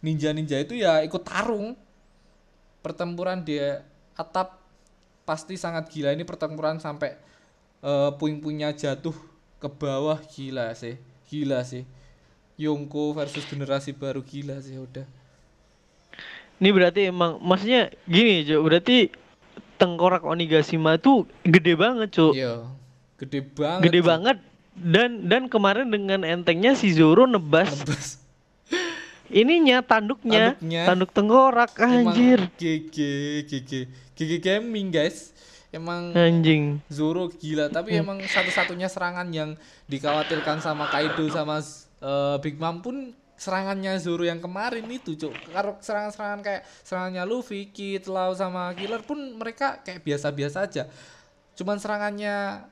[0.00, 1.76] ninja-ninja itu ya ikut tarung
[2.84, 3.56] pertempuran di
[4.14, 4.60] atap
[5.24, 7.16] pasti sangat gila ini pertempuran sampai
[7.80, 9.16] eh, puing-puingnya jatuh
[9.56, 11.88] ke bawah gila sih gila sih
[12.60, 15.08] Yonko versus generasi baru gila sih udah
[16.54, 18.60] Ini berarti emang maksudnya gini cuy.
[18.62, 18.96] Berarti
[19.74, 22.38] tengkorak Onigashima tuh gede banget cuy.
[22.38, 22.62] iya
[23.18, 24.06] gede banget Gede Cuk.
[24.06, 24.36] banget
[24.74, 28.22] dan dan kemarin dengan entengnya si Zoro nebas Nebas.
[29.34, 30.82] Ininya tanduknya, Tanduknya.
[30.86, 32.40] tanduk tengkorak anjir.
[32.54, 32.96] GG
[33.50, 33.70] GG
[34.14, 35.34] GG gaming guys.
[35.74, 36.78] Emang Anjing.
[36.86, 37.66] Zoro gila.
[37.66, 39.58] Tapi emang satu-satunya serangan yang
[39.90, 41.58] dikhawatirkan sama Kaido sama
[41.98, 45.34] eh, Big Mom pun serangannya Zoro yang kemarin itu cuk.
[45.50, 50.86] Kalau serangan-serangan kayak serangannya Luffy, Kid, Lau sama Killer pun mereka kayak biasa-biasa aja.
[51.58, 52.70] Cuman serangannya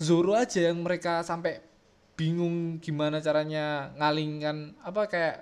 [0.00, 1.60] Zoro aja yang mereka sampai
[2.16, 5.36] bingung gimana caranya ngalingkan apa kayak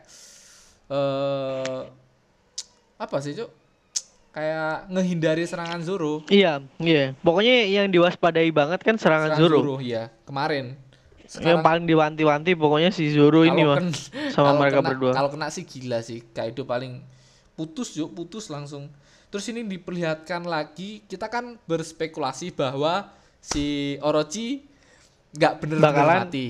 [0.84, 1.80] eh
[2.96, 3.50] apa sih cuk
[4.30, 7.14] kayak ngehindari serangan Zoro Iya, iya.
[7.16, 9.78] Pokoknya yang diwaspadai banget kan serangan, Serangan Zoro.
[9.78, 10.74] ya kemarin
[11.24, 13.78] Yang paling diwanti-wanti pokoknya si Zoro ini mah
[14.30, 15.12] sama mereka kena- berdua.
[15.12, 16.98] kalau kena sih gila sih Kaido paling
[17.54, 18.90] putus yuk putus langsung
[19.28, 23.10] terus ini diperlihatkan lagi kita kan berspekulasi bahwa
[23.40, 23.64] si
[24.00, 24.62] Orochi
[25.34, 26.48] nggak bener-bener Bakalan- mati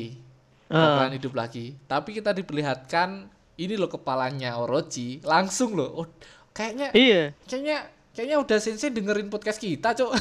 [0.64, 0.80] Ah.
[0.96, 6.06] bakalan hidup lagi tapi kita diperlihatkan ini loh kepalanya Orochi langsung loh oh,
[6.50, 7.36] kayaknya Iya.
[7.44, 7.78] kayaknya
[8.10, 10.12] kayaknya udah sensei dengerin podcast kita cok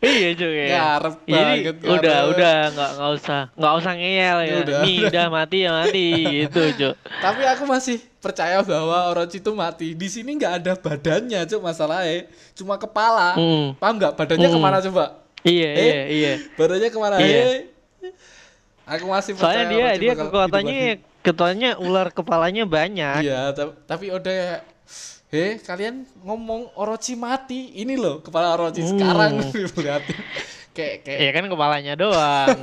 [0.00, 0.56] iya cuy.
[0.56, 0.66] ya.
[0.72, 2.32] Ngarep Jadi banget, udah ngarep.
[2.32, 4.54] udah nggak nggak usah nggak usah ngeyel ya.
[4.58, 6.06] Udah, Nih udah mati ya mati
[6.40, 6.92] gitu cuy.
[7.20, 9.92] Tapi aku masih percaya bahwa Orochi itu mati.
[9.92, 12.24] Di sini nggak ada badannya, cuk masalahnya.
[12.54, 13.36] Cuma kepala.
[13.36, 13.76] Hmm.
[13.76, 14.16] Paham nggak?
[14.16, 14.56] Badannya Hmm.
[14.56, 15.04] ke mana coba?
[15.44, 15.84] Iya Eh?
[15.84, 16.32] iya iya.
[16.54, 17.16] Badannya ke mana?
[17.18, 17.42] Iya.
[17.44, 17.60] Eh?
[18.86, 23.20] Aku masih percaya Soalnya dia dia kekuatannya hidup kekuatannya ular kepalanya banyak.
[23.22, 24.54] Iya, ta- tapi udah ya.
[25.28, 27.72] Heh, kalian ngomong Orochi mati.
[27.74, 28.92] Ini loh kepala Orochi Hmm.
[28.92, 29.32] sekarang
[29.80, 30.18] lihatin.
[30.70, 32.58] Kayak kayak Iya kan kepalanya doang.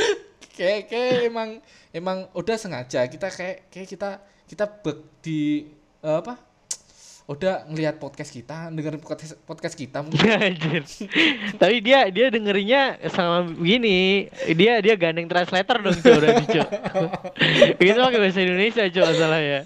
[0.56, 1.48] kayak kayak emang
[1.90, 4.08] emang udah sengaja kita kayak kayak kita
[4.46, 5.66] kita bek di
[6.00, 6.38] eh, apa
[7.26, 10.86] udah ngelihat podcast kita dengerin podcast podcast kita mungkin Anjir.
[11.58, 16.66] Tapi dia dia dengerinnya sama begini, dia dia gandeng translator dong cuy berarti cuy.
[17.90, 19.60] Itu pakai bahasa Indonesia cuy masalah ya.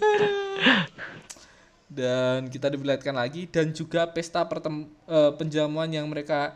[1.91, 6.55] dan kita diperlihatkan lagi dan juga pesta pertem eh, penjamuan yang mereka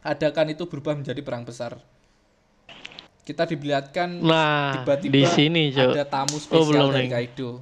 [0.00, 1.76] adakan itu berubah menjadi perang besar
[3.22, 5.84] kita diperlihatkan Nah, tiba-tiba di sini cuy.
[5.92, 7.12] ada tamu Oh, spesial belum dari nih.
[7.12, 7.60] Kaido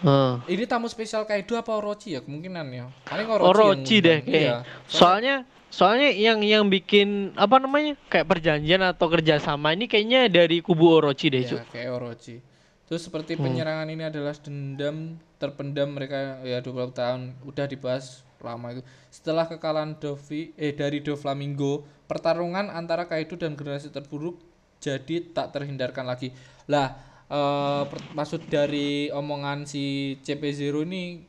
[0.00, 0.32] Heeh.
[0.48, 4.40] ini tamu spesial Kaido apa Orochi ya kemungkinan ya paling Orochi, Orochi deh kayak.
[4.40, 4.56] Iya.
[4.88, 5.34] Soalnya
[5.68, 11.28] soalnya yang yang bikin apa namanya kayak perjanjian atau kerjasama ini kayaknya dari kubu Orochi
[11.28, 12.40] deh Ya, kayak Orochi.
[12.84, 13.46] Terus seperti Hmm.
[13.46, 18.82] penyerangan ini adalah dendam terpendam mereka ya 20 tahun udah dibahas lama itu.
[19.08, 24.40] Setelah kekalahan Dovi eh dari Doflamingo, pertarungan antara Kaido dan generasi terburuk
[24.80, 26.32] jadi tak terhindarkan lagi.
[26.66, 26.96] Lah,
[27.30, 29.84] eh, per- maksud dari omongan si
[30.20, 31.22] CP0 ini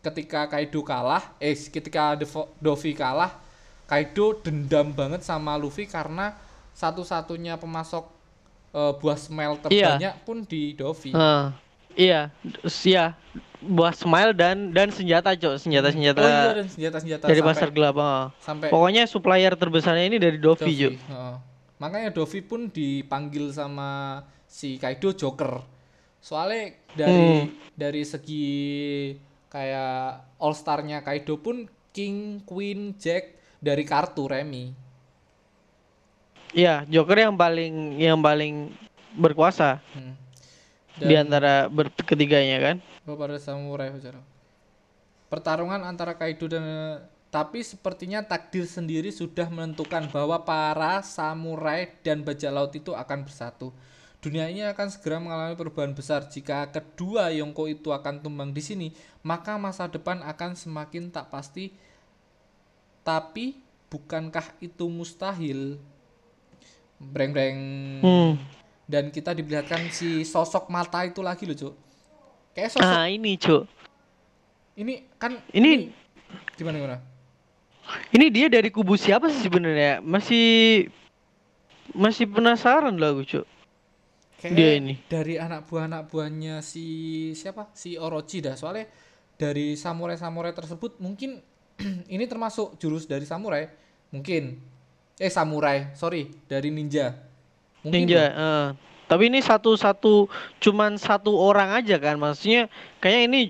[0.00, 3.40] ketika Kaido kalah, eh ketika Devo- Dovi kalah
[3.84, 6.34] Kaido dendam banget sama Luffy karena
[6.74, 8.04] satu-satunya pemasok
[8.72, 9.94] eh, buah smell Iya.
[9.94, 11.10] terbanyak pun di Dovi.
[11.10, 11.44] Heeh.
[11.94, 12.20] iya,
[12.82, 13.14] iya.
[13.60, 15.56] Buah smile dan dan senjata, Cok.
[15.56, 17.94] Senjata-senjata Oh iya dan senjata-senjata dari sampai, pasar gelap.
[17.94, 18.24] heeh.
[18.38, 20.74] sampai Pokoknya supplier terbesarnya ini dari Dovi, Dovi.
[20.76, 20.92] Cok.
[21.06, 21.36] heeh.
[21.76, 24.20] Makanya Dovi pun dipanggil sama
[24.54, 25.58] si Kaido Joker.
[26.22, 27.50] Soalnya dari Hmm.
[27.74, 28.46] dari segi
[29.50, 34.70] kayak All Star-nya Kaido pun King, Queen, Jack dari kartu Remy.
[36.54, 38.70] Iya, Joker yang paling yang paling
[39.18, 40.14] berkuasa Hmm.
[41.02, 42.76] di antara ber- ketiganya kan.
[43.04, 44.22] kepada samurai Hojaro.
[45.28, 46.64] Pertarungan antara Kaido dan
[47.28, 53.74] tapi sepertinya takdir sendiri sudah menentukan bahwa para samurai dan bajak laut itu akan bersatu.
[54.24, 58.88] Dunia ini akan segera mengalami perubahan besar jika kedua Yonko itu akan tumbang di sini,
[59.20, 61.76] maka masa depan akan semakin tak pasti.
[63.04, 63.52] Tapi
[63.92, 65.76] bukankah itu mustahil?
[66.96, 67.58] Breng-breng.
[68.00, 68.32] Hmm.
[68.88, 71.74] Dan kita diperlihatkan si sosok mata itu lagi loh, Cuk.
[72.56, 73.68] Kayak sosok Ah, ini, Cok.
[74.80, 75.92] ini kan Ini
[76.56, 76.98] gimana gimana?
[78.16, 80.00] ini dia dari kubu siapa sih sebenarnya?
[80.00, 80.88] Masih
[81.92, 83.46] masih penasaran lah aku, Cok.
[84.44, 84.94] Kayak Dia ini.
[85.08, 86.84] dari anak buah anak buahnya si
[87.32, 87.72] siapa?
[87.72, 88.52] Si Orochi dah.
[88.52, 88.84] Soalnya
[89.40, 91.40] dari samurai-samurai tersebut mungkin
[92.14, 93.64] ini termasuk jurus dari samurai.
[94.12, 94.60] Mungkin
[95.16, 97.16] eh samurai, sorry, dari ninja.
[97.82, 98.24] Mungkin Ninja.
[98.28, 98.68] eh.
[99.04, 100.28] Tapi ini satu-satu
[100.60, 102.16] cuman satu orang aja kan.
[102.16, 102.68] Maksudnya
[103.00, 103.40] kayaknya ini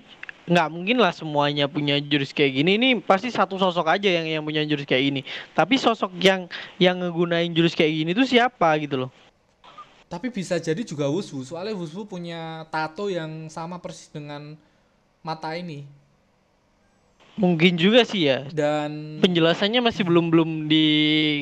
[0.45, 2.77] nggak mungkin lah semuanya punya jurus kayak gini.
[2.77, 5.21] Ini pasti satu sosok aja yang yang punya jurus kayak gini.
[5.55, 6.47] Tapi sosok yang
[6.79, 9.11] yang ngegunain jurus kayak gini tuh siapa gitu loh.
[10.15, 11.43] Tapi bisa jadi juga Wushu.
[11.43, 14.55] Soalnya Wushu punya tato yang sama persis dengan
[15.21, 15.83] mata ini.
[17.35, 18.47] Mungkin juga sih ya.
[18.47, 20.87] Dan Penjelasannya masih belum belum di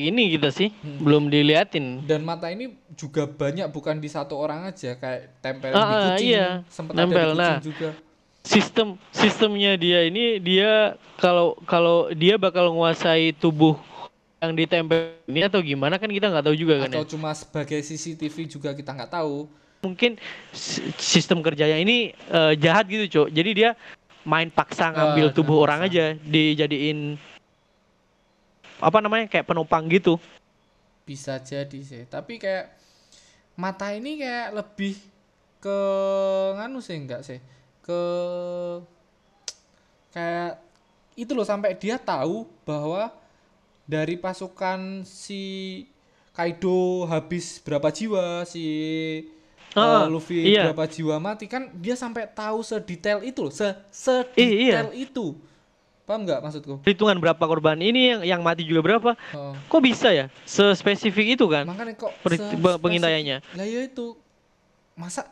[0.09, 1.05] ini kita sih, Hmm.
[1.05, 2.01] belum diliatin.
[2.09, 6.01] dan mata ini juga banyak bukan di satu orang aja kayak tempel di Ah, ah,
[6.17, 6.47] kucing iya.
[6.65, 7.57] sempet ada di kucing nah.
[7.61, 7.89] juga
[8.43, 13.77] Sistem sistemnya dia ini dia kalau kalau dia bakal menguasai tubuh
[14.43, 16.99] yang ditempel ini atau gimana kan kita nggak tahu juga kan ya.
[16.99, 19.47] atau cuma sebagai CCTV juga kita nggak tahu
[19.83, 20.15] Mungkin
[20.55, 23.27] si- sistem kerjanya ini eh, jahat gitu, Cok.
[23.35, 23.69] Jadi dia
[24.23, 25.91] main paksa ngambil Ah, tubuh orang paksa.
[25.91, 27.19] aja dijadiin
[28.79, 30.15] apa namanya kayak penopang gitu.
[31.03, 32.71] bisa jadi sih tapi kayak
[33.59, 34.95] mata ini kayak lebih
[35.59, 35.77] ke
[36.55, 37.43] nganu sih enggak sih
[37.83, 37.99] ke
[40.13, 40.59] kayak
[41.13, 43.11] itu loh sampai dia tahu bahwa
[43.83, 45.41] dari pasukan si
[46.33, 48.63] Kaido habis berapa jiwa si
[49.73, 50.69] Ah, uh, Luffy iya.
[50.69, 53.73] berapa jiwa mati kan dia sampai tahu sedetail itu loh se
[54.37, 54.85] iya.
[54.85, 55.33] sedetail itu
[56.05, 59.17] paham nggak maksudku Hitungan berapa korban ini yang yang mati juga berapa?
[59.33, 59.55] Oh.
[59.71, 60.29] Kok bisa ya?
[60.45, 61.65] Sespesifik itu kan?
[61.65, 62.13] makanya kok
[62.85, 63.41] pengintaiannya.
[63.57, 64.13] lah ya itu
[64.93, 65.25] masa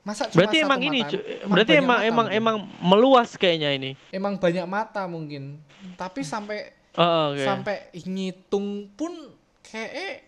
[0.00, 1.18] masa cuma Berarti satu emang ini, mata?
[1.44, 2.40] berarti banyak emang mata emang mungkin.
[2.40, 3.90] emang meluas kayaknya ini.
[4.08, 5.60] emang banyak mata mungkin
[6.00, 7.46] tapi sampai Oh, oke.
[7.46, 9.30] sampai ngitung pun
[9.62, 10.26] kayak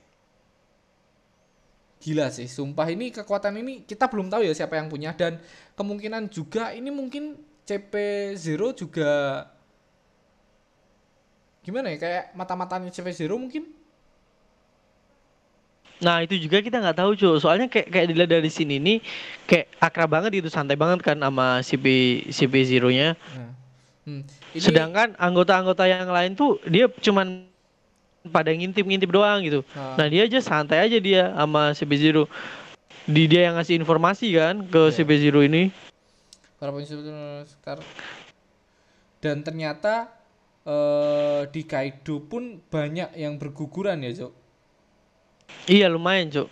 [2.00, 5.42] gila sih sumpah ini kekuatan ini kita belum tahu ya siapa yang punya dan
[5.74, 9.44] kemungkinan juga ini mungkin CP0 juga
[11.60, 13.64] gimana ya kayak mata-matanya CP0 mungkin
[16.00, 17.36] Nah itu juga kita nggak tahu cuy.
[17.36, 18.98] Soalnya kayak kayak dilihat dari sini nih
[19.44, 21.84] kayak akrab banget gitu, santai banget kan sama CP
[22.32, 23.12] CP Zero nya.
[23.36, 23.52] nah.
[24.08, 24.22] hmm.
[24.54, 27.46] Ini Sedangkan anggota-anggota yang lain tuh dia cuman
[28.28, 29.64] pada ngintip-ngintip doang gitu.
[29.72, 29.96] Nah.
[29.96, 32.24] Nah dia aja santai aja dia sama CP Zero.
[33.08, 34.94] Di dia yang ngasih informasi kan ke Iya.
[35.00, 35.72] CP Zero ini.
[36.60, 37.80] para sekitar
[39.24, 40.12] dan ternyata
[40.68, 44.32] eh, di Kaido pun banyak yang berguguran ya Cok
[45.66, 46.48] Iya lumayan cuk.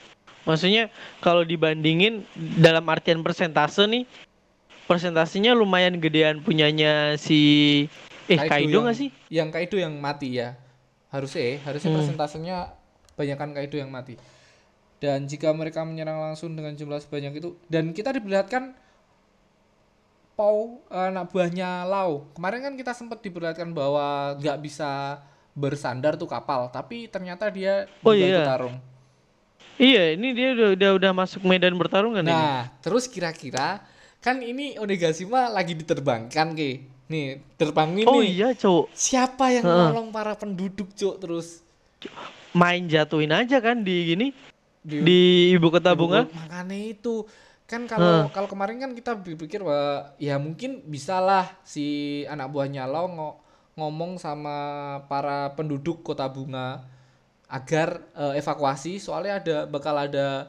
[0.49, 0.89] Maksudnya
[1.21, 2.25] kalau dibandingin
[2.57, 4.09] dalam artian persentase nih,
[4.88, 7.38] persentasenya lumayan gedean punyanya si
[8.24, 9.09] eh Kaido yang- nggak sih?
[9.29, 10.57] yang Kaido yang mati ya
[11.09, 11.98] harusnya ya, harusnya Hmm.
[12.01, 12.57] persentasenya
[13.14, 14.16] banyakkan Kaido yang mati
[14.96, 18.72] dan jika mereka menyerang langsung dengan jumlah sebanyak itu dan kita diperlihatkan
[20.33, 25.18] Pau anak buahnya Lau kemarin kan kita sempat diperlihatkan bahwa nggak bisa
[25.51, 28.31] bersandar tuh kapal tapi ternyata dia Oh, juga iya.
[28.33, 28.77] ikut tarung
[29.77, 32.27] Iya, ini dia udah udah, udah masuk medan bertarungan ini.
[32.29, 33.79] Nah, terus kira-kira
[34.19, 36.87] kan ini Onigashima lagi diterbangkan ke.
[37.09, 38.05] Nih, terbang ini.
[38.05, 38.93] Oh iya, cuk.
[38.93, 39.89] Siapa yang Heeh.
[39.97, 41.65] nolong para penduduk, Cuk, terus
[42.53, 44.27] Main jatuhin aja kan di gini
[44.85, 45.21] di, di
[45.53, 46.25] ibu kota bunga.
[46.29, 47.25] Makanya itu
[47.69, 53.05] kan kalau kalau kemarin kan kita berpikir bahwa ya mungkin bisalah si anak buahnya Lau
[53.13, 53.39] ngo-
[53.77, 54.57] ngomong sama
[55.07, 56.89] para penduduk kota bunga
[57.49, 60.49] agar eh, evakuasi soalnya ada bakal ada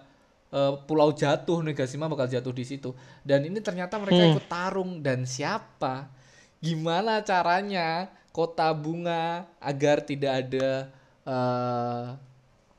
[0.50, 4.34] eh, pulau jatuh Negasima bakal jatuh di situ dan ini ternyata mereka Hmm.
[4.34, 6.10] ikut tarung dan siapa
[6.58, 10.70] gimana caranya kota bunga agar tidak ada
[11.24, 12.06] eh,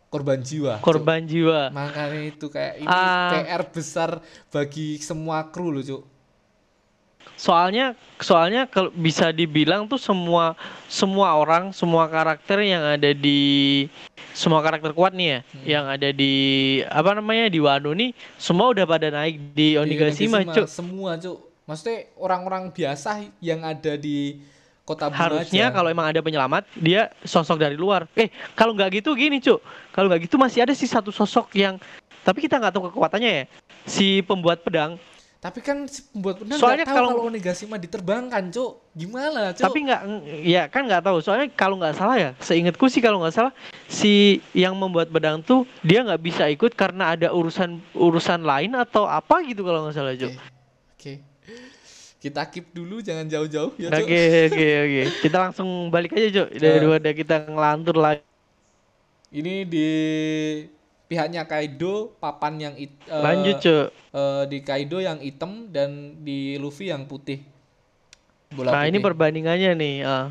[0.07, 0.85] korban jiwa Cuk?
[0.85, 3.31] korban jiwa makanya itu kayak ini Ah.
[3.33, 6.03] PR besar bagi semua kru loh cuk
[7.35, 10.53] soalnya soalnya kalau bisa dibilang tuh semua
[10.87, 13.89] semua orang semua karakter yang ada di
[14.37, 15.65] semua karakter kuat nih ya Hmm.
[15.65, 16.35] yang ada di
[16.85, 20.67] apa namanya di Wano nih semua udah pada naik di Onigashima Onigashima, cuk.
[20.69, 21.39] semua cuk.
[21.65, 24.43] Maksudnya orang-orang biasa yang ada di
[24.83, 25.75] kota bunga harusnya aja.
[25.75, 28.11] kalau emang ada penyelamat dia sosok dari luar.
[28.19, 29.63] Eh kalau nggak gitu gini cuk.
[29.95, 31.79] Kalau nggak gitu masih ada sih satu sosok yang
[32.21, 33.45] tapi kita nggak tahu kekuatannya ya.
[33.87, 34.99] Si pembuat pedang
[35.41, 38.93] tapi kan si pembuat pedang Soalnya tahu kalau- kalau Onigashima diterbangkan cuk.
[38.93, 39.65] Gimana cuk?
[39.65, 40.01] Tapi nggak
[40.45, 41.17] ya kan nggak tahu.
[41.25, 43.53] Soalnya kalau nggak salah ya seingatku sih kalau nggak salah
[43.89, 49.09] si yang membuat pedang tuh dia nggak bisa ikut karena ada urusan urusan lain atau
[49.09, 50.33] apa gitu kalau nggak salah oke cuk.
[50.93, 51.13] Oke
[52.21, 54.09] kita keep dulu jangan jauh-jauh ya oke cuk.
[54.53, 56.49] Oke oke kita langsung balik aja cuk.
[56.53, 56.77] Ya.
[56.77, 58.21] daripada kita ngelantur lagi.
[59.33, 59.89] Ini di
[61.11, 63.87] pihaknya Kaido papan yang it, eh, lanjut cuk.
[64.15, 67.43] eh, di Kaido yang hitam dan di Luffy yang putih.
[68.55, 69.07] Bola nah ini putih.
[69.11, 70.31] perbandingannya nih ah.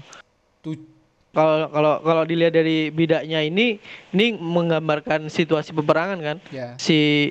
[1.29, 3.77] Kalau kalau kalau dilihat dari bidaknya ini
[4.15, 6.37] ini menggambarkan situasi peperangan kan?
[6.49, 6.73] Ya.
[6.81, 7.29] Si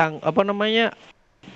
[0.00, 0.96] ang- apa namanya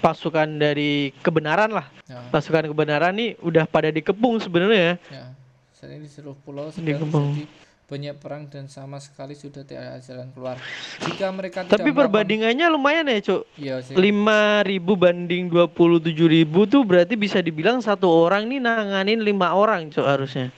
[0.05, 1.88] pasukan dari kebenaran lah.
[2.05, 2.29] Ya.
[2.29, 5.01] Pasukan kebenaran nih udah pada dikepung sebenarnya.
[5.09, 5.33] Ya,
[5.72, 7.40] saat ini di seluruh pulau sedang Kepung.
[7.40, 7.44] terjadi
[7.88, 10.61] banyak perang dan sama sekali sudah tidak ada jalan keluar.
[11.09, 13.96] Jika mereka tidak tapi perbandingannya lumayan ya cuk Iya sih.
[13.96, 14.05] 5000
[14.92, 20.53] banding 27.000 tuh berarti bisa dibilang satu orang nih nanganin lima orang cuk harusnya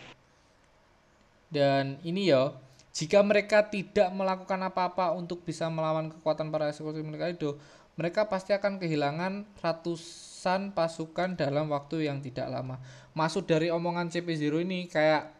[1.54, 2.54] Dan ini ya,
[2.94, 7.58] jika mereka tidak melakukan apa-apa untuk bisa melawan kekuatan para eksekutif mereka itu,
[7.98, 12.78] mereka pasti akan kehilangan ratusan pasukan dalam waktu yang tidak lama.
[13.18, 15.39] Masuk dari omongan CP0 ini kayak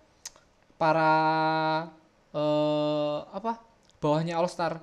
[0.80, 1.12] para
[2.32, 3.60] eh apa?
[4.00, 4.80] bawahnya All Star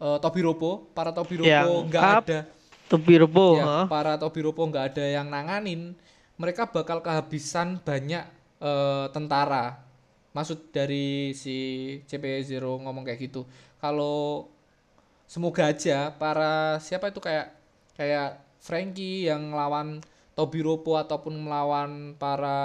[0.00, 2.40] eh Tobiropo, para Tobiropo Yang nggak ada
[2.88, 3.80] Tobiropo ya, ha?
[3.84, 5.94] para Tobiropo nggak ada yang nanganin,
[6.40, 8.24] mereka bakal kehabisan banyak
[8.58, 9.78] eh, tentara.
[10.34, 11.58] Maksud dari si
[12.06, 13.46] CP0 ngomong kayak gitu.
[13.78, 14.50] Kalau
[15.30, 17.54] semoga aja para siapa itu kayak
[17.94, 20.02] kayak Frankie yang ngelawan
[20.34, 22.58] Tobiropo ataupun melawan para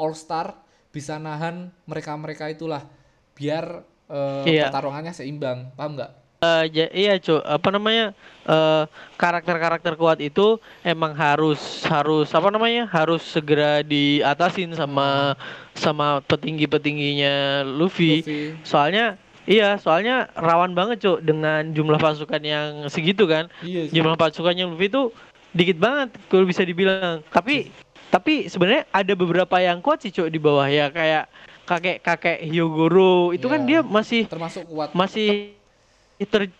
[0.00, 0.61] All Star
[0.92, 2.84] bisa nahan mereka-mereka itulah
[3.32, 4.68] biar eh, Iya.
[4.68, 5.72] pertarungannya seimbang.
[5.72, 6.12] Paham nggak?
[6.42, 8.10] Ja- iya cuk apa namanya
[8.44, 15.38] eh, karakter-karakter kuat itu emang harus harus apa namanya harus segera diatasin sama
[15.72, 18.20] sama petinggi-petingginya Luffy.
[18.20, 18.40] Luffy.
[18.62, 19.14] Soalnya
[19.46, 23.46] iya soalnya rawan banget cuk dengan jumlah pasukan yang segitu kan.
[23.62, 23.88] Iya.
[23.88, 25.14] jumlah pasukannya Luffy itu
[25.52, 27.70] dikit banget kalau bisa dibilang tapi
[28.12, 30.68] tapi sebenarnya ada beberapa yang kuat sih cok di bawah.
[30.68, 31.32] Ya kayak
[31.64, 33.68] kakek kakek Hyogoro itu kan Iya.
[33.68, 34.92] dia masih termasuk kuat.
[34.92, 35.56] masih
[36.20, 36.52] ter,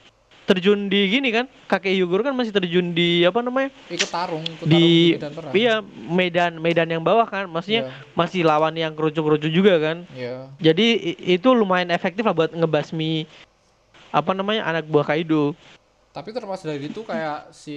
[0.48, 1.44] terjun di gini kan?
[1.68, 3.68] Kakek Hyogoro kan masih terjun di apa namanya?
[3.92, 5.52] Ikut tarung ikut tarung di medan perang.
[5.52, 5.74] iya
[6.08, 7.44] medan medan yang bawah kan?
[7.44, 8.16] Maksudnya Iya.
[8.16, 10.08] masih lawan yang kerucu-kerucu juga kan?
[10.16, 10.48] Iya.
[10.56, 10.86] jadi
[11.20, 13.28] itu lumayan efektif lah buat ngebasmi
[14.08, 15.52] apa namanya anak buah Kaido.
[16.12, 17.76] Tapi terlepas dari itu kayak si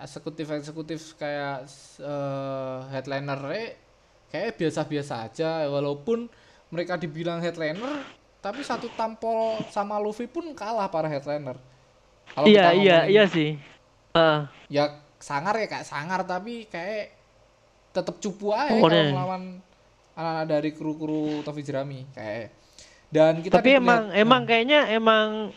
[0.00, 1.68] eksekutif eksekutif kayak
[2.00, 3.40] eh, headliner
[4.32, 5.68] kayak biasa-biasa aja.
[5.68, 6.26] Walaupun
[6.72, 8.04] mereka dibilang headliner
[8.40, 11.60] tapi satu tampol sama Luffy pun kalah para headliner.
[12.32, 13.60] Kalau iya iya iya sih.
[14.10, 14.50] Ah.
[14.66, 14.90] ya
[15.22, 17.14] sangar ya kayak sangar tapi kayak
[17.94, 19.06] tetep cupu aja Pokoknya.
[19.06, 19.42] kalau melawan
[20.18, 22.50] anak-anak dari kru-kru Tofi Jerami kayak.
[23.10, 25.50] Dan kita Tapi emang emang Nah, kayaknya emang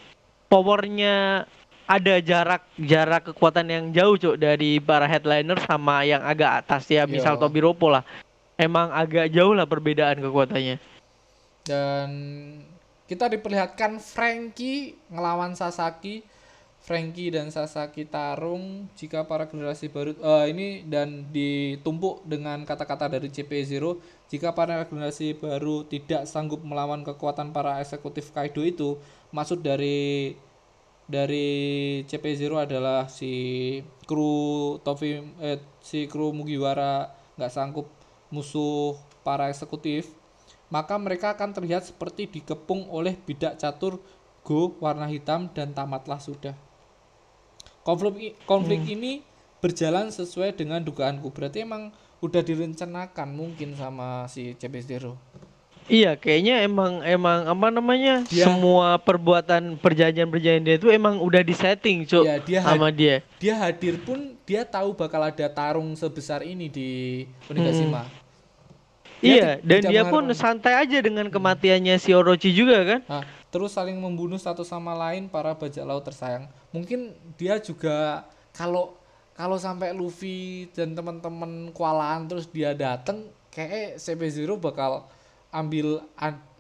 [0.50, 1.46] powernya
[1.94, 7.06] ada jarak jarak kekuatan yang jauh cuk dari para headliner sama yang agak atas ya
[7.06, 7.42] misal Iya.
[7.42, 8.02] Tobiropo lah.
[8.58, 10.78] Emang agak jauh lah perbedaan kekuatannya.
[11.64, 12.10] dan
[13.08, 16.28] kita diperlihatkan Frankie ngelawan Sasaki
[16.84, 23.32] Frankie dan Sasaki tarung jika para generasi baru eh, ini dan ditumpuk dengan kata-kata dari
[23.32, 23.96] CP0
[24.28, 29.00] jika para generasi baru tidak sanggup melawan kekuatan para eksekutif Kaido itu
[29.32, 30.36] maksud dari
[31.08, 37.88] dari CP0 adalah si kru Tofi eh, si kru Mugiwara nggak sanggup
[38.32, 40.10] musuh para eksekutif
[40.74, 44.02] maka mereka akan terlihat seperti dikepung oleh bidak catur
[44.42, 46.58] go warna hitam dan tamatlah sudah.
[47.86, 49.22] Konflik konflik ini
[49.62, 51.30] berjalan sesuai dengan dugaanku.
[51.30, 51.94] Berarti emang
[52.26, 55.14] udah direncanakan mungkin sama si CP0.
[55.86, 58.24] Iya, kayaknya emang emang apa namanya?
[58.26, 63.20] Dia- semua perbuatan perjanjian-perjanjian dia itu emang udah disetting, Cuk, Iya, dia sama dia.
[63.38, 66.90] Dia hadir pun dia tahu bakal ada tarung sebesar ini di
[67.48, 68.08] Onigashima.
[69.20, 73.00] Dia Iya, ti- dan dia pun santai aja dengan kematiannya si Orochi juga kan?
[73.08, 76.48] Nah, terus saling membunuh satu sama lain para bajak laut tersayang.
[76.72, 78.96] Mungkin dia juga kalau
[79.34, 85.08] kalau sampai Luffy dan teman-teman kualaan terus dia dateng kayak CP0 bakal
[85.54, 86.02] ambil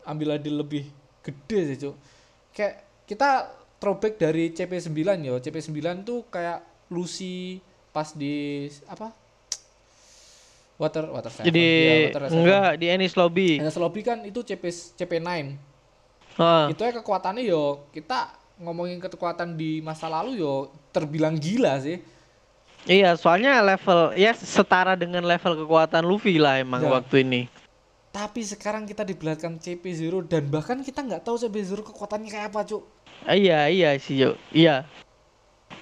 [0.03, 0.85] ambil adil lebih
[1.19, 1.95] gede sih, Cuk.
[2.53, 2.73] Kayak
[3.03, 5.33] kita throwback dari CP9 ya.
[5.35, 5.73] CP9
[6.03, 7.57] tuh kayak Lucy
[7.89, 9.09] pas di apa?
[10.75, 11.45] Water Water Seven.
[11.45, 12.37] Jadi Iya, Water Seven.
[12.39, 13.49] enggak di Ennis Lobby.
[13.57, 14.63] Enes Lobby kan itu CP
[14.95, 15.29] CP9
[16.33, 22.01] Ah, itu ya kekuatannya yo kita ngomongin kekuatan di masa lalu yo terbilang gila sih
[22.83, 26.89] iya, soalnya level ya setara dengan level kekuatan Luffy lah emang Ya.
[26.89, 27.41] waktu ini.
[28.13, 32.83] Tapi sekarang kita dibelatkan CP0 dan bahkan kita nggak tahu CP0 kekuatannya kayak apa cuk
[33.23, 34.35] Ah, iya, iya sih, Cuk.
[34.51, 34.83] Iya.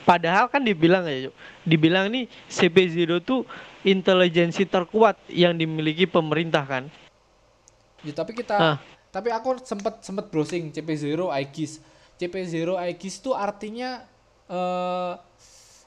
[0.05, 1.35] Padahal kan dibilang ya, Cuk.
[1.65, 3.49] Dibilang nih CP0 tuh
[3.81, 6.85] intelijensi terkuat yang dimiliki pemerintah kan.
[8.01, 8.77] ya tapi kita Ah.
[9.09, 11.77] tapi aku sempet sempet browsing CP0 Aegis
[12.17, 14.01] CP0 Aegis itu artinya
[14.45, 15.13] eh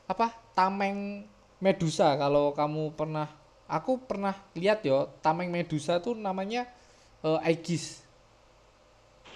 [0.04, 1.26] apa tameng
[1.58, 3.26] Medusa kalau kamu pernah
[3.66, 6.68] aku pernah lihat yo tameng Medusa tuh namanya
[7.24, 8.04] eh, Aegis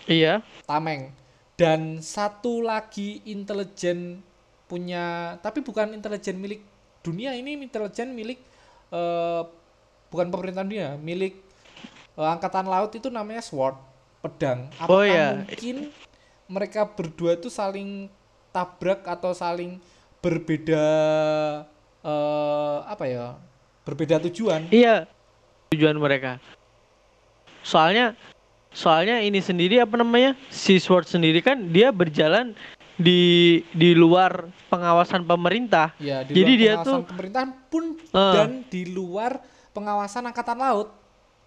[0.09, 0.41] Iya.
[0.65, 1.13] Tameng.
[1.53, 4.25] Dan satu lagi intelijen
[4.65, 6.65] punya tapi bukan intelijen milik
[7.05, 8.41] dunia ini intelijen milik
[8.89, 9.43] eh,
[10.09, 11.37] bukan pemerintahan dunia, milik
[12.17, 13.77] eh, angkatan laut itu namanya SWORD,
[14.25, 14.73] pedang.
[14.81, 15.45] Apakah Oh, iya.
[15.45, 15.93] mungkin
[16.49, 18.09] mereka berdua itu saling
[18.49, 19.77] tabrak atau saling
[20.25, 20.87] berbeda
[22.01, 23.37] eh apa ya?
[23.89, 24.69] Berbeda tujuan.
[24.69, 25.09] Iya.
[25.73, 26.37] Tujuan mereka.
[27.65, 28.13] Soalnya
[28.69, 30.37] soalnya ini sendiri apa namanya?
[30.53, 32.53] Si Sword sendiri kan dia berjalan
[32.95, 33.21] di
[33.73, 35.97] di luar pengawasan pemerintah.
[35.97, 38.35] Ya, di Jadi luar dia pengawasan tuh- pemerintahan pun Eh.
[38.37, 39.41] dan di luar
[39.73, 40.89] pengawasan angkatan laut.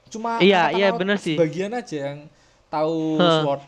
[0.10, 1.38] Cuma Iya, iya, bener sih.
[1.38, 2.20] Sebagian aja yang
[2.68, 3.42] tahu Eh.
[3.46, 3.64] SWORD.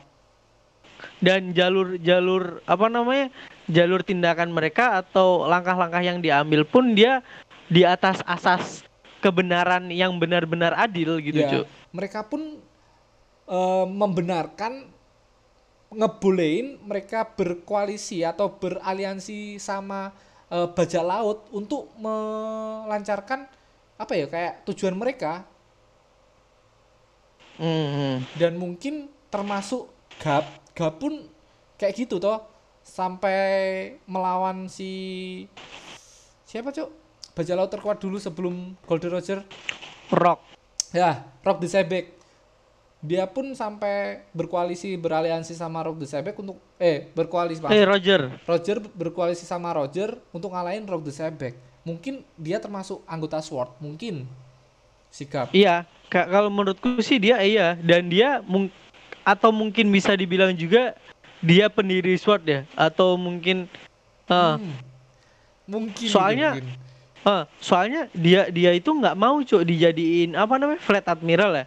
[1.19, 3.28] dan jalur jalur apa namanya
[3.67, 7.19] jalur tindakan mereka atau langkah-langkah yang diambil pun dia
[7.68, 8.84] di atas asas
[9.20, 11.66] kebenaran yang benar-benar adil gitu Ya, Cuk.
[11.95, 12.59] mereka pun
[13.47, 14.89] eh, membenarkan
[15.93, 20.11] ngebolehin mereka berkoalisi atau beraliansi sama
[20.49, 23.45] eh, bajak laut untuk melancarkan
[23.93, 25.45] apa ya kayak tujuan mereka
[27.53, 28.26] Hmm.
[28.34, 29.86] dan mungkin termasuk
[30.18, 30.41] Gap
[30.74, 31.30] Gap pun
[31.78, 32.41] kayak gitu toh
[32.82, 33.38] sampai
[34.09, 34.89] melawan si
[36.43, 36.89] siapa cuk
[37.34, 39.39] bajak laut terkuat dulu sebelum Golden Roger?
[40.09, 40.39] Rock.
[40.89, 42.13] Ya Rock the Sebek
[42.99, 47.69] dia pun sampai berkoalisi beraliansi sama Rock the Sebek untuk eh berkoalisi Mas.
[47.69, 48.31] eh Roger.
[48.43, 54.23] Roger berkoalisi sama Roger untuk ngalahin Rock the Sebek mungkin dia termasuk anggota SWORD mungkin.
[55.09, 55.49] Sikap.
[55.51, 57.73] Iya ka- kalau menurutku sih dia iya.
[57.75, 58.71] Dan dia mung-
[59.21, 60.93] atau mungkin bisa dibilang juga
[61.39, 62.61] dia pendiri SWORD ya?
[62.73, 63.65] Atau mungkin
[64.25, 64.73] ah, Hmm.
[65.65, 66.81] mungkin Soalnya- mungkin.
[67.24, 71.65] Ah, soalnya dia dia itu nggak mau cuk dijadiin apa namanya flat admiral ya.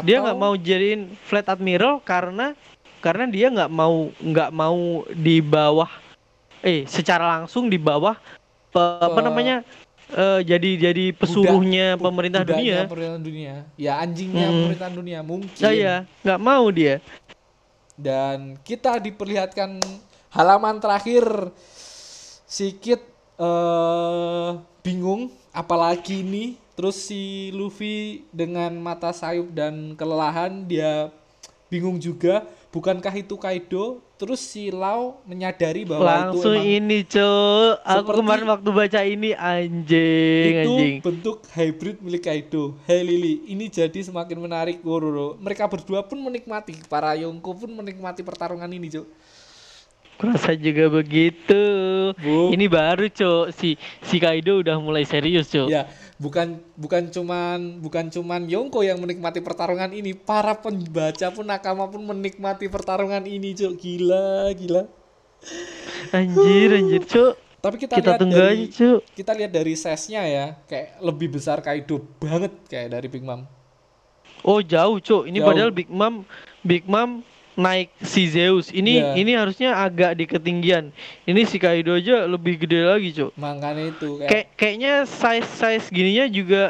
[0.00, 2.54] Dia Atau- nggak mau jadiin flat admiral karena
[3.00, 4.78] karena dia nggak mau nggak mau
[5.10, 5.88] di bawah
[6.60, 8.14] eh secara langsung di bawah
[8.68, 9.56] pe- apa Pe- namanya
[10.10, 12.84] eh, jadi jadi pesuruhnya Bu- pemerintah dunia.
[12.84, 13.54] pemerintahan dunia.
[13.74, 14.56] Ya anjingnya Hmm.
[14.62, 15.58] pemerintahan dunia mungkin.
[15.58, 17.00] Nah, ya nggak mau dia.
[17.96, 19.80] Dan kita diperlihatkan
[20.30, 21.50] halaman terakhir
[22.44, 23.02] sedikit
[23.40, 24.50] eh
[24.84, 31.08] bingung apalagi ini terus si Luffy dengan mata sayup dan kelelahan dia
[31.72, 38.10] bingung juga bukankah itu Kaido terus si Lau menyadari bahwa langsung itu ini cok aku
[38.20, 42.76] kemarin waktu baca ini anjing itu anjing bentuk hybrid milik Kaido.
[42.84, 45.40] Hei Lili, ini jadi semakin menarik Wororo.
[45.40, 49.06] Mereka berdua pun menikmati, para Yonko pun menikmati pertarungan ini, Cuk.
[50.20, 51.62] Kurasa juga begitu
[52.20, 52.52] Bu.
[52.52, 55.88] ini baru cok si si Kaido udah mulai serius cok Ya,
[56.20, 62.04] bukan bukan cuman bukan cuman Yonko yang menikmati pertarungan ini, para pembaca pun nakama pun
[62.04, 63.80] menikmati pertarungan ini, Cuk.
[63.80, 64.82] Gila, gila.
[66.12, 67.32] anjir anjir cok
[67.64, 71.28] Tapi kita, kita lihat tunggu dari aja cok kita lihat dari size-nya ya, kayak lebih
[71.40, 73.48] besar Kaido banget kayak dari Big Mom.
[74.44, 75.48] Oh jauh cuk, ini Jauh.
[75.48, 76.24] padahal Big Mom,
[76.60, 77.24] Big Mom
[77.60, 78.72] naik si Zeus.
[78.72, 79.08] Ini Iya.
[79.14, 80.88] ini harusnya agak di ketinggian.
[81.22, 83.36] Ini si Kaido aja lebih gede lagi, Cuk.
[83.36, 86.62] Makanya itu kayak Kayak kayaknya size-size gininya juga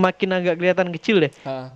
[0.00, 1.32] makin agak kelihatan kecil deh.
[1.44, 1.72] ha.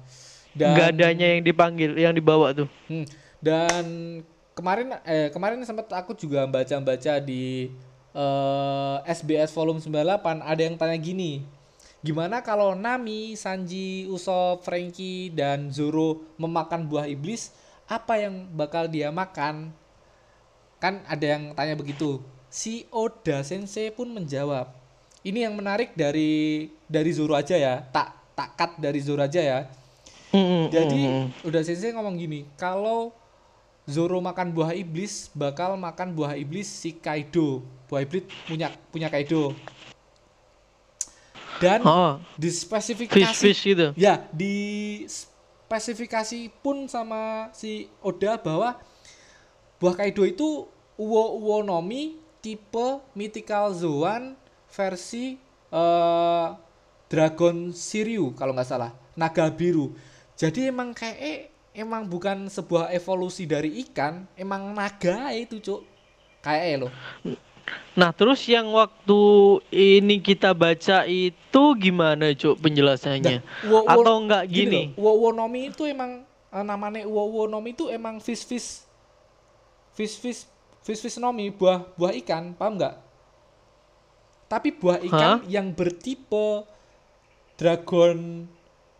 [0.52, 2.68] Nggak adanya yang dipanggil, yang dibawa tuh.
[2.84, 3.08] Hmm,
[3.40, 3.84] dan
[4.52, 7.72] kemarin eh kemarin sempat aku juga baca-baca di
[8.12, 11.40] eh, SBS volume 98 ada yang tanya gini.
[12.02, 17.54] Gimana kalau Nami, Sanji, Usopp, Franky dan Zoro memakan buah iblis,
[17.92, 19.68] apa yang bakal dia makan?
[20.80, 22.24] Kan ada yang tanya begitu.
[22.48, 24.72] Si Oda Sensei pun menjawab.
[25.22, 27.84] Ini yang menarik dari dari Zoro aja ya.
[27.92, 29.60] Tak tak cut dari Zoro aja ya.
[30.72, 33.12] Jadi udah sensei ngomong gini, kalau
[33.84, 37.60] Zoro makan buah iblis, bakal makan buah iblis si Kaido.
[37.92, 39.52] Buah iblis punya punya Kaido.
[41.60, 43.94] Dan Oh, di fish spesifikasi fish gitu.
[43.94, 44.54] ya di
[45.72, 48.76] spesifikasi pun sama si Oda bahwa
[49.80, 50.68] buah Kaido itu
[51.00, 54.36] Uwo Uwo Nomi tipe Mythical Zoan
[54.68, 55.40] versi
[55.72, 56.48] eh,
[57.08, 59.96] Dragon Shiryu kalau nggak salah naga biru.
[60.36, 61.38] Jadi emang kayak eh,
[61.72, 65.80] emang bukan sebuah evolusi dari ikan emang naga itu cuk.
[66.44, 66.92] Kayak eh, loh
[67.92, 69.20] Nah, terus yang waktu
[69.68, 73.44] ini kita baca itu gimana, Cuk, penjelasannya?
[73.62, 74.96] Uwo- Uwo- Atau enggak gini?
[74.96, 78.84] loh, Uwo Nomi itu emang eh, namanya Uwo Nomi itu emang fish fish
[79.92, 80.48] fish fish
[80.80, 82.96] fish fish nomi buah buah ikan paham nggak
[84.48, 86.64] tapi buah ikan yang bertipe
[87.54, 88.48] dragon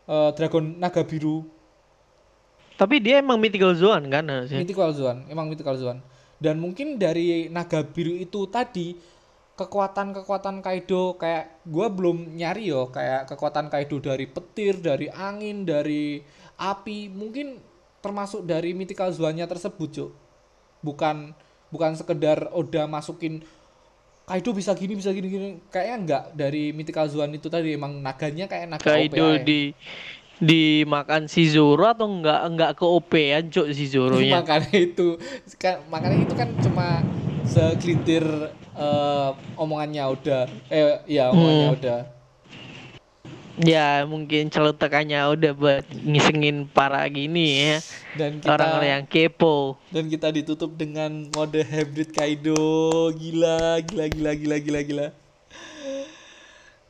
[0.04, 1.48] eh, dragon naga biru
[2.72, 4.58] Tapi dia emang mythical zone kan harusnya.
[4.58, 5.98] mythical zoan emang mythical zoan
[6.42, 8.98] dan mungkin dari naga biru itu tadi
[9.54, 16.18] kekuatan-kekuatan Kaido kayak gua belum nyari yo kayak kekuatan Kaido dari petir, dari angin, dari
[16.58, 17.62] api, mungkin
[18.02, 20.10] termasuk dari mythical zoannya tersebut, Cuk.
[20.82, 21.30] Bukan
[21.70, 23.46] bukan sekedar Oda masukin
[24.22, 28.46] Kaido bisa gini bisa gini gini kayaknya enggak dari mythical zoan itu tadi emang naganya
[28.46, 29.42] kayak naga Kaido OP aja.
[29.42, 29.60] di
[30.42, 34.42] dimakan si Zoro atau enggak enggak ke OP-an, Cuk, si Zoronya.
[34.42, 35.14] makanya itu
[35.54, 36.98] kan makanya itu kan cuma
[37.44, 38.26] segelintir
[38.74, 41.78] eh, omongannya udah eh ya omongannya Hmm.
[41.78, 42.00] udah
[43.54, 47.76] Ya, mungkin celotekannya udah buat ngisengin para gini ya.
[48.12, 49.76] dan kita Orang-orang yang kepo.
[49.88, 52.56] dan kita ditutup dengan mode hybrid Kaido
[53.12, 55.06] gila gila gila gila gila gila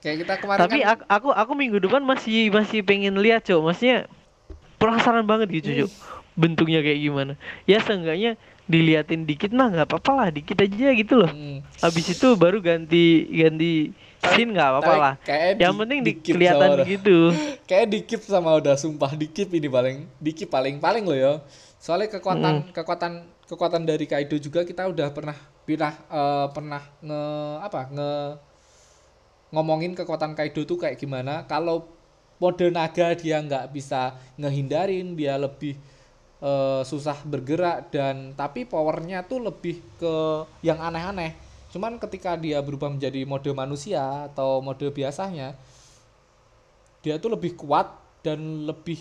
[0.03, 3.62] kayak kita kemarin Tapi kan aku, aku aku minggu depan masih masih pengen lihat, Cuk.
[3.62, 4.11] Maksudnya
[4.76, 5.90] penasaran banget gitu, Cuk.
[6.34, 7.32] Bentuknya kayak gimana.
[7.64, 8.34] Ya seenggaknya
[8.66, 11.30] diliatin dikit mah nggak apa-apa lah, dikit aja gitu loh.
[11.30, 13.92] hmm, Habis itu baru ganti ganti
[14.32, 15.14] scene nggak apa-apa lah.
[15.59, 17.18] Yang di- penting di, kelihatan sama gitu.
[17.68, 21.32] kayak dikip sama udah sumpah dikip ini paling dikip paling paling loh ya
[21.82, 23.12] soalnya kekuatan kekuatan
[23.48, 25.34] kekuatan dari Kaido juga kita udah pernah
[25.66, 27.22] pernah eh, pernah nge
[27.64, 28.11] apa nge
[29.53, 31.44] ngomongin kekuatan Kaido tuh kayak gimana.
[31.46, 31.86] Kalau
[32.42, 35.78] mode naga dia nggak bisa ngehindarin dia lebih
[36.42, 40.14] eh, susah bergerak dan tapi powernya tuh lebih ke
[40.66, 41.36] yang aneh-aneh.
[41.70, 45.55] Cuman ketika dia berubah menjadi mode manusia atau mode biasanya
[47.05, 47.88] dia tuh lebih kuat
[48.22, 48.98] dan lebih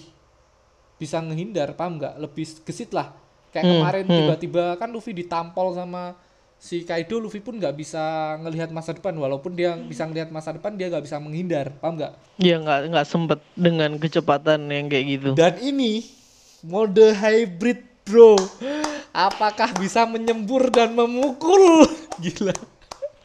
[1.01, 2.15] bisa ngehindar paham nggak?
[2.21, 3.09] Lebih gesit lah.
[3.51, 4.15] Kayak Hmm, kemarin hmm.
[4.15, 6.15] tiba-tiba kan Luffy ditampol sama
[6.61, 9.17] si Kaido Luffy pun nggak bisa ngelihat masa depan.
[9.17, 11.73] Walaupun dia bisa ngelihat masa depan dia nggak bisa menghindar.
[11.81, 12.13] Paham nggak?
[12.37, 15.29] Ya nggak nggak sempet dengan kecepatan yang kayak gitu.
[15.33, 16.05] dan ini
[16.61, 18.37] mode hybrid bro.
[19.11, 21.89] Apakah bisa menyembur dan memukul?
[22.23, 22.53] Gila.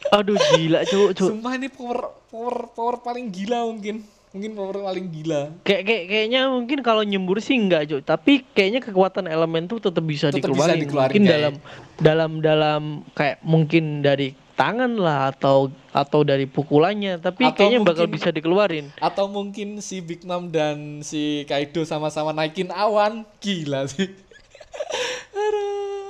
[0.07, 1.29] Aduh gila, Cuk, Cuk.
[1.35, 4.07] sumpah ini power power power paling gila mungkin
[4.37, 8.01] mungkin power paling gila Kayak kayak kayaknya mungkin kalau nyembur sih enggak, Cuk.
[8.03, 10.79] Tapi kayaknya kekuatan elemen tuh tetap bisa Tetep bisa dikeluarin.
[10.79, 11.53] dikeluarin mungkin kayak- dalam
[11.97, 12.81] dalam dalam
[13.11, 18.29] kayak mungkin dari tangan lah atau atau dari pukulannya, tapi Atau kayaknya bakal mungkin- bisa
[18.31, 18.85] dikeluarin.
[18.95, 24.09] atau mungkin si Big Mom dan si Kaido sama-sama naikin awan gila sih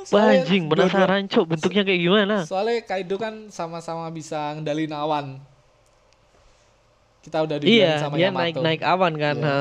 [0.08, 2.36] dua-dua- penasaran, Cuk, bentuknya kayak gimana?
[2.44, 5.26] soalnya Kaido kan sama-sama bisa ngendalin awan
[7.28, 9.36] kita udah Iya, dibilangin sama dia Yamato naik-naik awan kan.
[9.38, 9.60] Iya.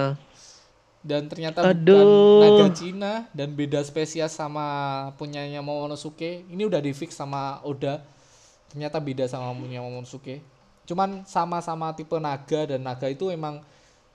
[1.07, 2.03] dan ternyata Aduh.
[2.43, 4.67] bukan naga Cina dan beda spesies sama
[5.15, 8.03] punyanya Momonosuke ini udah di fix sama Oda
[8.67, 10.43] ternyata beda sama punya Momonosuke
[10.83, 13.63] cuman sama-sama tipe naga dan naga itu emang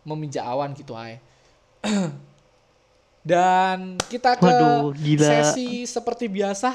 [0.04, 1.24] meminjak awan gitu ay
[3.24, 5.24] dan kita ke Waduh, gila.
[5.48, 6.74] sesi seperti biasa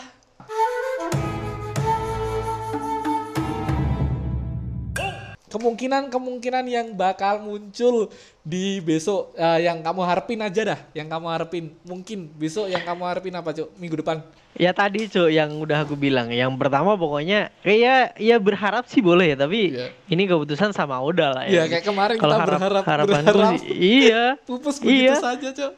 [5.57, 11.27] kemungkinan kemungkinan yang bakal muncul di besok eh, yang kamu harapin aja dah yang kamu
[11.27, 14.21] harapin mungkin besok yang kamu harapin apa cuk minggu depan
[14.57, 16.33] Ya tadi cuy yang udah aku bilang.
[16.33, 19.93] Yang pertama pokoknya kayak ya berharap sih boleh ya, tapi Iya.
[20.09, 21.77] ini keputusan sama Oda lah Iya ya.
[21.77, 24.25] kayak kemarin kita harap- berharap harapanku berharap sih, iya.
[24.49, 25.21] pupus begitu Iya.
[25.21, 25.73] saja cuk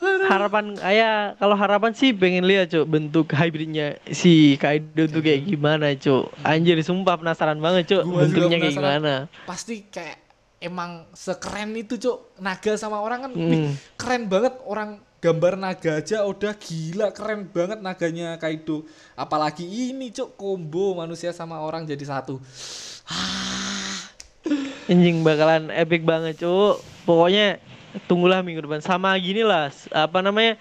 [0.00, 5.92] Harapan ya kalau harapan sih pengen lihat cuy bentuk hybridnya si Kaido tuh kayak gimana
[5.92, 6.24] cuy.
[6.40, 9.14] Anjir sumpah penasaran banget cuy Gua bentuknya kayak gimana.
[9.44, 10.16] pasti kayak
[10.60, 13.48] emang sekeren itu cuk naga sama orang kan Hmm.
[13.48, 13.60] wih,
[13.96, 20.36] keren banget orang gambar naga aja udah gila keren banget naganya Kaido apalagi ini cuk
[20.36, 22.40] combo manusia sama orang jadi satu
[24.90, 26.80] Anjing bakalan epic banget cuy.
[27.06, 27.60] Pokoknya
[28.06, 30.54] tunggulah minggu depan sama gini lah apa namanya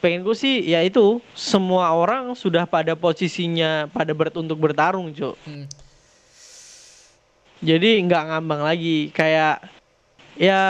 [0.00, 5.34] pengenku sih ya itu semua orang sudah pada posisinya pada ber untuk bertarung cuy.
[5.48, 5.66] Hmm.
[7.64, 9.64] Jadi nggak ngambang lagi kayak
[10.36, 10.60] ya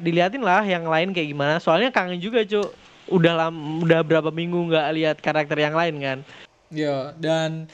[0.00, 1.60] diliatin lah yang lain kayak gimana.
[1.60, 2.72] Soalnya kangen juga cuk.
[3.10, 6.18] Udah lam, udah berapa minggu nggak lihat karakter yang lain kan.
[6.70, 7.66] Ya, dan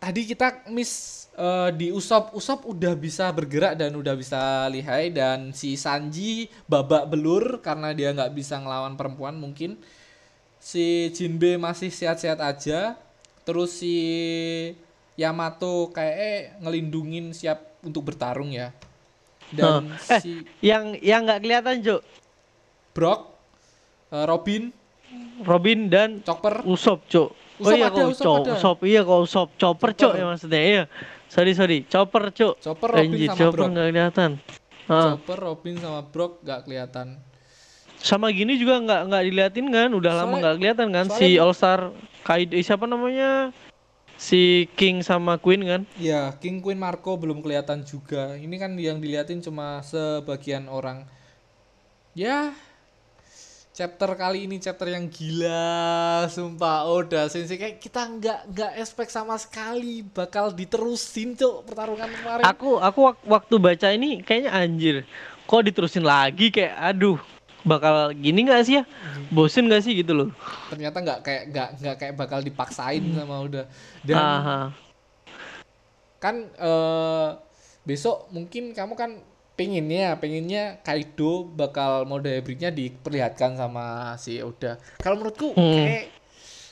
[0.00, 2.36] tadi kita miss eh, di Usop.
[2.36, 8.12] Usop udah bisa bergerak dan udah bisa lihai dan si Sanji babak belur karena dia
[8.12, 9.80] nggak bisa ngelawan perempuan mungkin.
[10.60, 13.00] Si Jinbe masih sehat-sehat aja.
[13.48, 13.96] Terus si
[15.16, 18.70] Yamato kayak eh, ngelindungin siap untuk bertarung ya.
[19.50, 20.14] Dan Huh.
[20.14, 20.20] Eh.
[20.22, 20.30] si
[20.60, 22.02] Yang yang nggak kelihatan cuk.
[22.92, 23.20] Brock,
[24.12, 24.62] eh, Robin,
[25.42, 27.32] Robin dan Chopper, Usop cuk.
[27.60, 28.56] Oh iya kok Usop Usop.
[28.56, 30.16] Usop iya kok Usop Chopper Chopper.
[30.16, 30.84] ya maksudnya iya.
[31.30, 32.58] Sorry sorry Chopper cuk.
[32.58, 33.70] Chopper, Robin Anjir, sama Chopper Brock.
[33.70, 34.30] nggak kelihatan.
[34.90, 35.14] Ah.
[35.14, 37.06] Chopper, Robin sama Brock gak kelihatan.
[38.00, 41.54] Sama gini juga nggak nggak diliatin kan, udah lama Soalnya- nggak kelihatan kan si All
[41.54, 41.94] Star
[42.26, 43.54] Kaido eh, siapa namanya?
[44.20, 45.82] Si King sama Queen kan?
[45.96, 48.36] Ya, King Queen Marco belum kelihatan juga.
[48.36, 51.08] Ini kan yang diliatin cuma sebagian orang.
[52.12, 52.52] Ya,
[53.80, 56.84] chapter kali ini chapter yang gila, sumpah.
[56.92, 62.44] Udah sensei kayak kita nggak nggak expect sama sekali bakal diterusin cuk pertarungan kemarin.
[62.44, 64.96] Aku aku wak- waktu baca ini kayaknya anjir.
[65.48, 67.16] Kok diterusin lagi kayak aduh
[67.64, 68.84] bakal gini nggak sih ya?
[69.32, 70.28] Bosen nggak sih gitu loh?
[70.68, 73.64] Ternyata nggak kayak nggak nggak kayak bakal dipaksain sama udah.
[74.04, 74.60] Dan Aha.
[76.20, 77.28] kan eh,
[77.88, 79.10] besok mungkin kamu kan
[79.60, 84.80] pengennya pengennya Kaido bakal mode hybridnya diperlihatkan sama si Oda.
[84.96, 85.84] Kalau menurutku Hmm.
[85.84, 86.06] kayak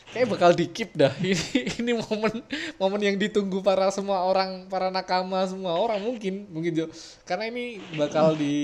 [0.08, 1.12] kayak bakal di keep dah.
[1.20, 2.40] Ini ini momen
[2.80, 6.86] momen yang ditunggu para semua orang, para nakama semua orang mungkin mungkin Jo.
[7.28, 8.56] Karena ini bakal di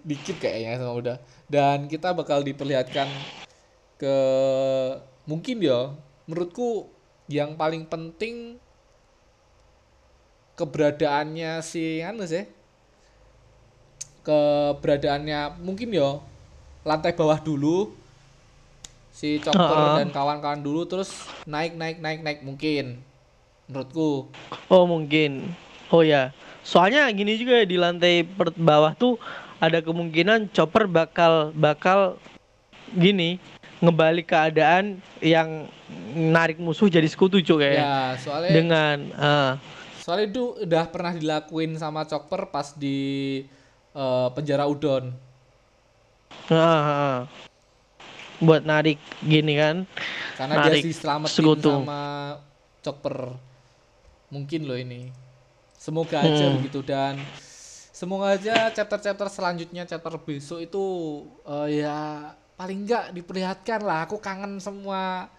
[0.00, 1.14] di keep kayaknya sama Oda.
[1.44, 3.12] Dan kita bakal diperlihatkan
[4.00, 4.16] ke
[5.28, 5.92] mungkin ya
[6.24, 6.88] menurutku
[7.28, 8.56] yang paling penting
[10.56, 12.55] keberadaannya si anu sih
[14.26, 16.18] keberadaannya mungkin ya
[16.82, 17.94] lantai bawah dulu
[19.14, 19.96] si Chopper Ah.
[20.02, 22.98] dan kawan-kawan dulu terus naik naik naik naik mungkin
[23.70, 24.28] menurutku
[24.66, 25.54] Oh mungkin.
[25.88, 26.34] Oh ya.
[26.66, 29.14] Soalnya gini juga di lantai per bawah tuh
[29.62, 32.18] ada kemungkinan Chopper bakal bakal
[32.92, 33.38] gini
[33.78, 35.70] ngebalik keadaan yang
[36.12, 39.50] narik musuh jadi sekutu cuy kayak ya soalnya dengan ah,
[40.00, 43.42] soalnya itu udah pernah dilakuin sama Chopper pas di
[43.96, 45.10] eh, penjara Udon.
[46.46, 47.16] Ah, ah.
[48.36, 49.88] buat narik gini kan?
[50.36, 51.72] Karena Narik dia diselamatin sekutu.
[51.72, 52.36] sama
[52.84, 53.32] Chopper.
[54.28, 55.08] Mungkin loh ini.
[55.74, 56.60] Semoga aja Hmm.
[56.60, 57.16] begitu dan
[57.90, 60.84] semoga aja chapter-chapter selanjutnya chapter besok itu
[61.48, 61.96] eh, ya
[62.54, 64.04] paling enggak diperlihatkan lah.
[64.04, 65.32] Aku kangen semua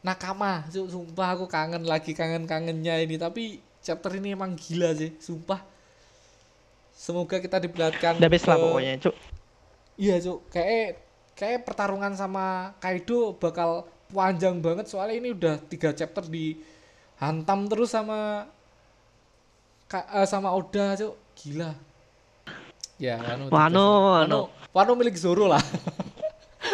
[0.00, 0.64] nakama.
[0.72, 3.20] Su- sumpah aku kangen lagi kangen-kangennya ini.
[3.20, 5.60] Tapi chapter ini emang gila sih sumpah
[6.98, 9.14] semoga kita diperlihatkan udah best lah ke- pokoknya cuk
[9.94, 10.94] Iya cuk, kayak
[11.34, 18.46] kayak pertarungan sama Kaido bakal panjang banget soalnya ini udah tiga chapter dihantam terus sama
[19.84, 21.72] Ka- eh, sama Oda cuk, gila.
[22.94, 23.48] Ya, Wano.
[23.48, 23.86] Wano.
[24.12, 24.40] Wano.
[24.70, 25.62] Wano milik Zoro lah.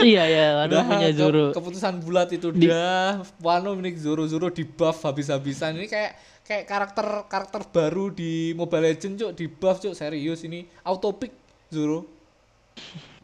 [0.03, 4.27] iya ya ada Udah, punya ke- Zoro keputusan bulat itu Di- udah Wano milik Zoro,
[4.27, 5.77] Zoro di buff habis-habisan.
[5.77, 6.13] Ini kayak
[6.45, 10.69] kayak karakter karakter baru di Mobile Legends cuk, di buff cuk, serius ini.
[10.85, 11.33] Auto pick
[11.73, 12.05] Zoro.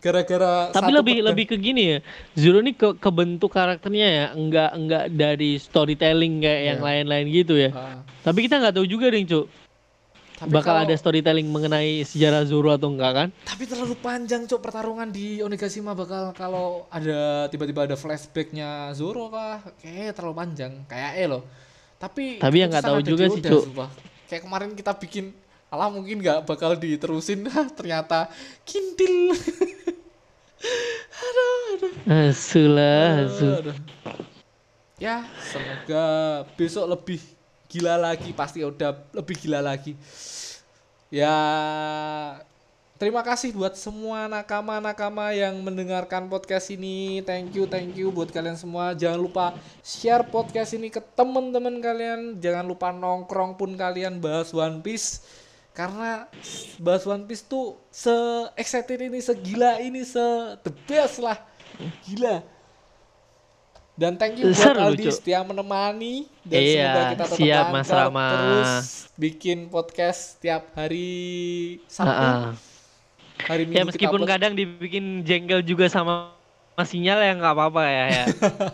[0.01, 1.99] Gara-gara tapi lebih lebih ke gini ya
[2.33, 6.87] Zoro ini ke kebentuk karakternya ya enggak enggak dari storytelling kayak yang Iya.
[6.89, 7.69] lain-lain gitu ya.
[7.71, 9.45] Ah, tapi kita nggak tahu juga ding cuk.
[10.41, 13.29] Tapi bakal kalau- ada storytelling mengenai sejarah Zoro atau enggak kan?
[13.45, 19.61] Tapi terlalu panjang cok pertarungan di Onigashima bakal kalau ada tiba-tiba ada flashbacknya Zoro kah?
[19.77, 21.45] Kayak terlalu panjang kayak eh loh
[22.01, 23.65] tapi Tapi yang nggak tahu juga sih, Cuk.
[24.25, 25.37] kayak kemarin kita bikin
[25.71, 27.47] Alah mungkin nggak bakal diterusin
[27.79, 28.27] ternyata
[28.67, 29.31] kintil
[32.11, 33.49] Asulah, asu.
[33.49, 33.77] Aduh.
[35.01, 36.05] Ya, semoga
[36.59, 37.21] besok lebih
[37.71, 39.97] gila lagi, pasti udah lebih gila lagi.
[41.09, 41.33] Ya,
[43.01, 47.25] terima kasih buat semua nakama-nakama yang mendengarkan podcast ini.
[47.25, 48.93] Thank you, thank you buat kalian semua.
[48.93, 52.37] Jangan lupa share podcast ini ke teman-teman kalian.
[52.37, 55.25] Jangan lupa nongkrong pun kalian bahas One Piece.
[55.73, 56.29] Karena
[56.77, 58.13] bahas One Piece tuh se
[58.61, 60.21] excited ini, segila ini, se
[60.61, 61.41] the best lah.
[62.05, 62.45] Gila.
[63.97, 67.89] Dan thank you buat Seru, Aldi setia menemani dan Iya, semoga kita tetap siap, Mas
[67.93, 68.29] Rama.
[68.33, 68.71] terus
[69.17, 71.09] bikin podcast tiap hari
[71.85, 72.70] Sabtu, Ah, ah.
[73.47, 74.33] Hari Minggu Ya kita meskipun upload.
[74.33, 76.35] kadang dibikin jengkel juga sama
[76.81, 78.05] sinyal ya nggak apa-apa ya.
[78.09, 78.25] ya.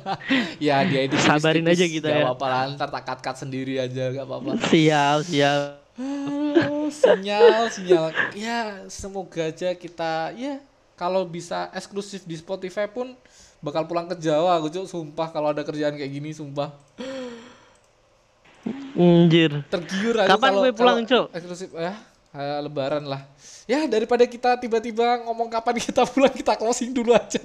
[0.71, 2.25] ya dia itu Sabarin aja kita gak ya.
[2.25, 5.83] apa-apa lah ntar tak cut cut sendiri aja gak apa-apa siap, siap.
[5.97, 10.63] Aduh, sinyal sinyal ya semoga aja kita ya
[10.95, 13.11] kalau bisa eksklusif di Spotify pun
[13.59, 16.71] bakal pulang ke Jawa aku cuk sumpah kalau ada kerjaan kayak gini sumpah
[18.97, 19.63] Anjir.
[19.69, 21.27] tergiur aja Kapan gue pulang, Cuk?
[21.33, 21.97] eksklusif ya eh,
[22.63, 23.23] lebaran lah
[23.65, 27.41] ya daripada kita tiba-tiba ngomong kapan kita pulang kita closing dulu aja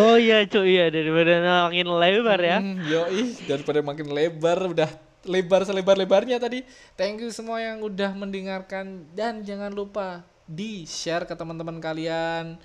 [0.00, 2.58] Oh iya cuy iya daripada makin lebar ya.
[2.64, 4.88] Hmm, yoi, daripada makin lebar udah
[5.28, 6.64] lebar selebar-lebarnya tadi.
[6.96, 12.56] Thank you semua yang udah mendengarkan dan jangan lupa di share ke teman-teman kalian.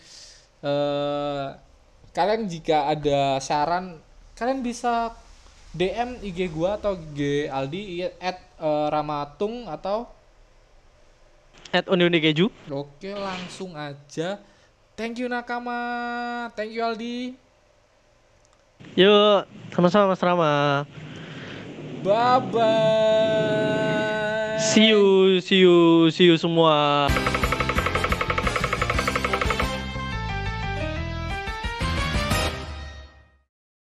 [0.63, 1.47] eh
[2.15, 3.99] kalian jika ada saran,
[4.33, 5.11] kalian bisa
[5.75, 10.09] DM IG gua atau IG Aldi at eh, Ramatung atau
[11.73, 12.47] At Undi Keju.
[12.71, 14.39] oke langsung aja.
[14.97, 17.37] Thank you Nakama, thank you Aldi.
[18.97, 20.87] Yuk, sama-sama Mas Rama.
[22.01, 23.77] Bye bye.
[24.57, 27.07] See you, see you, see you semua.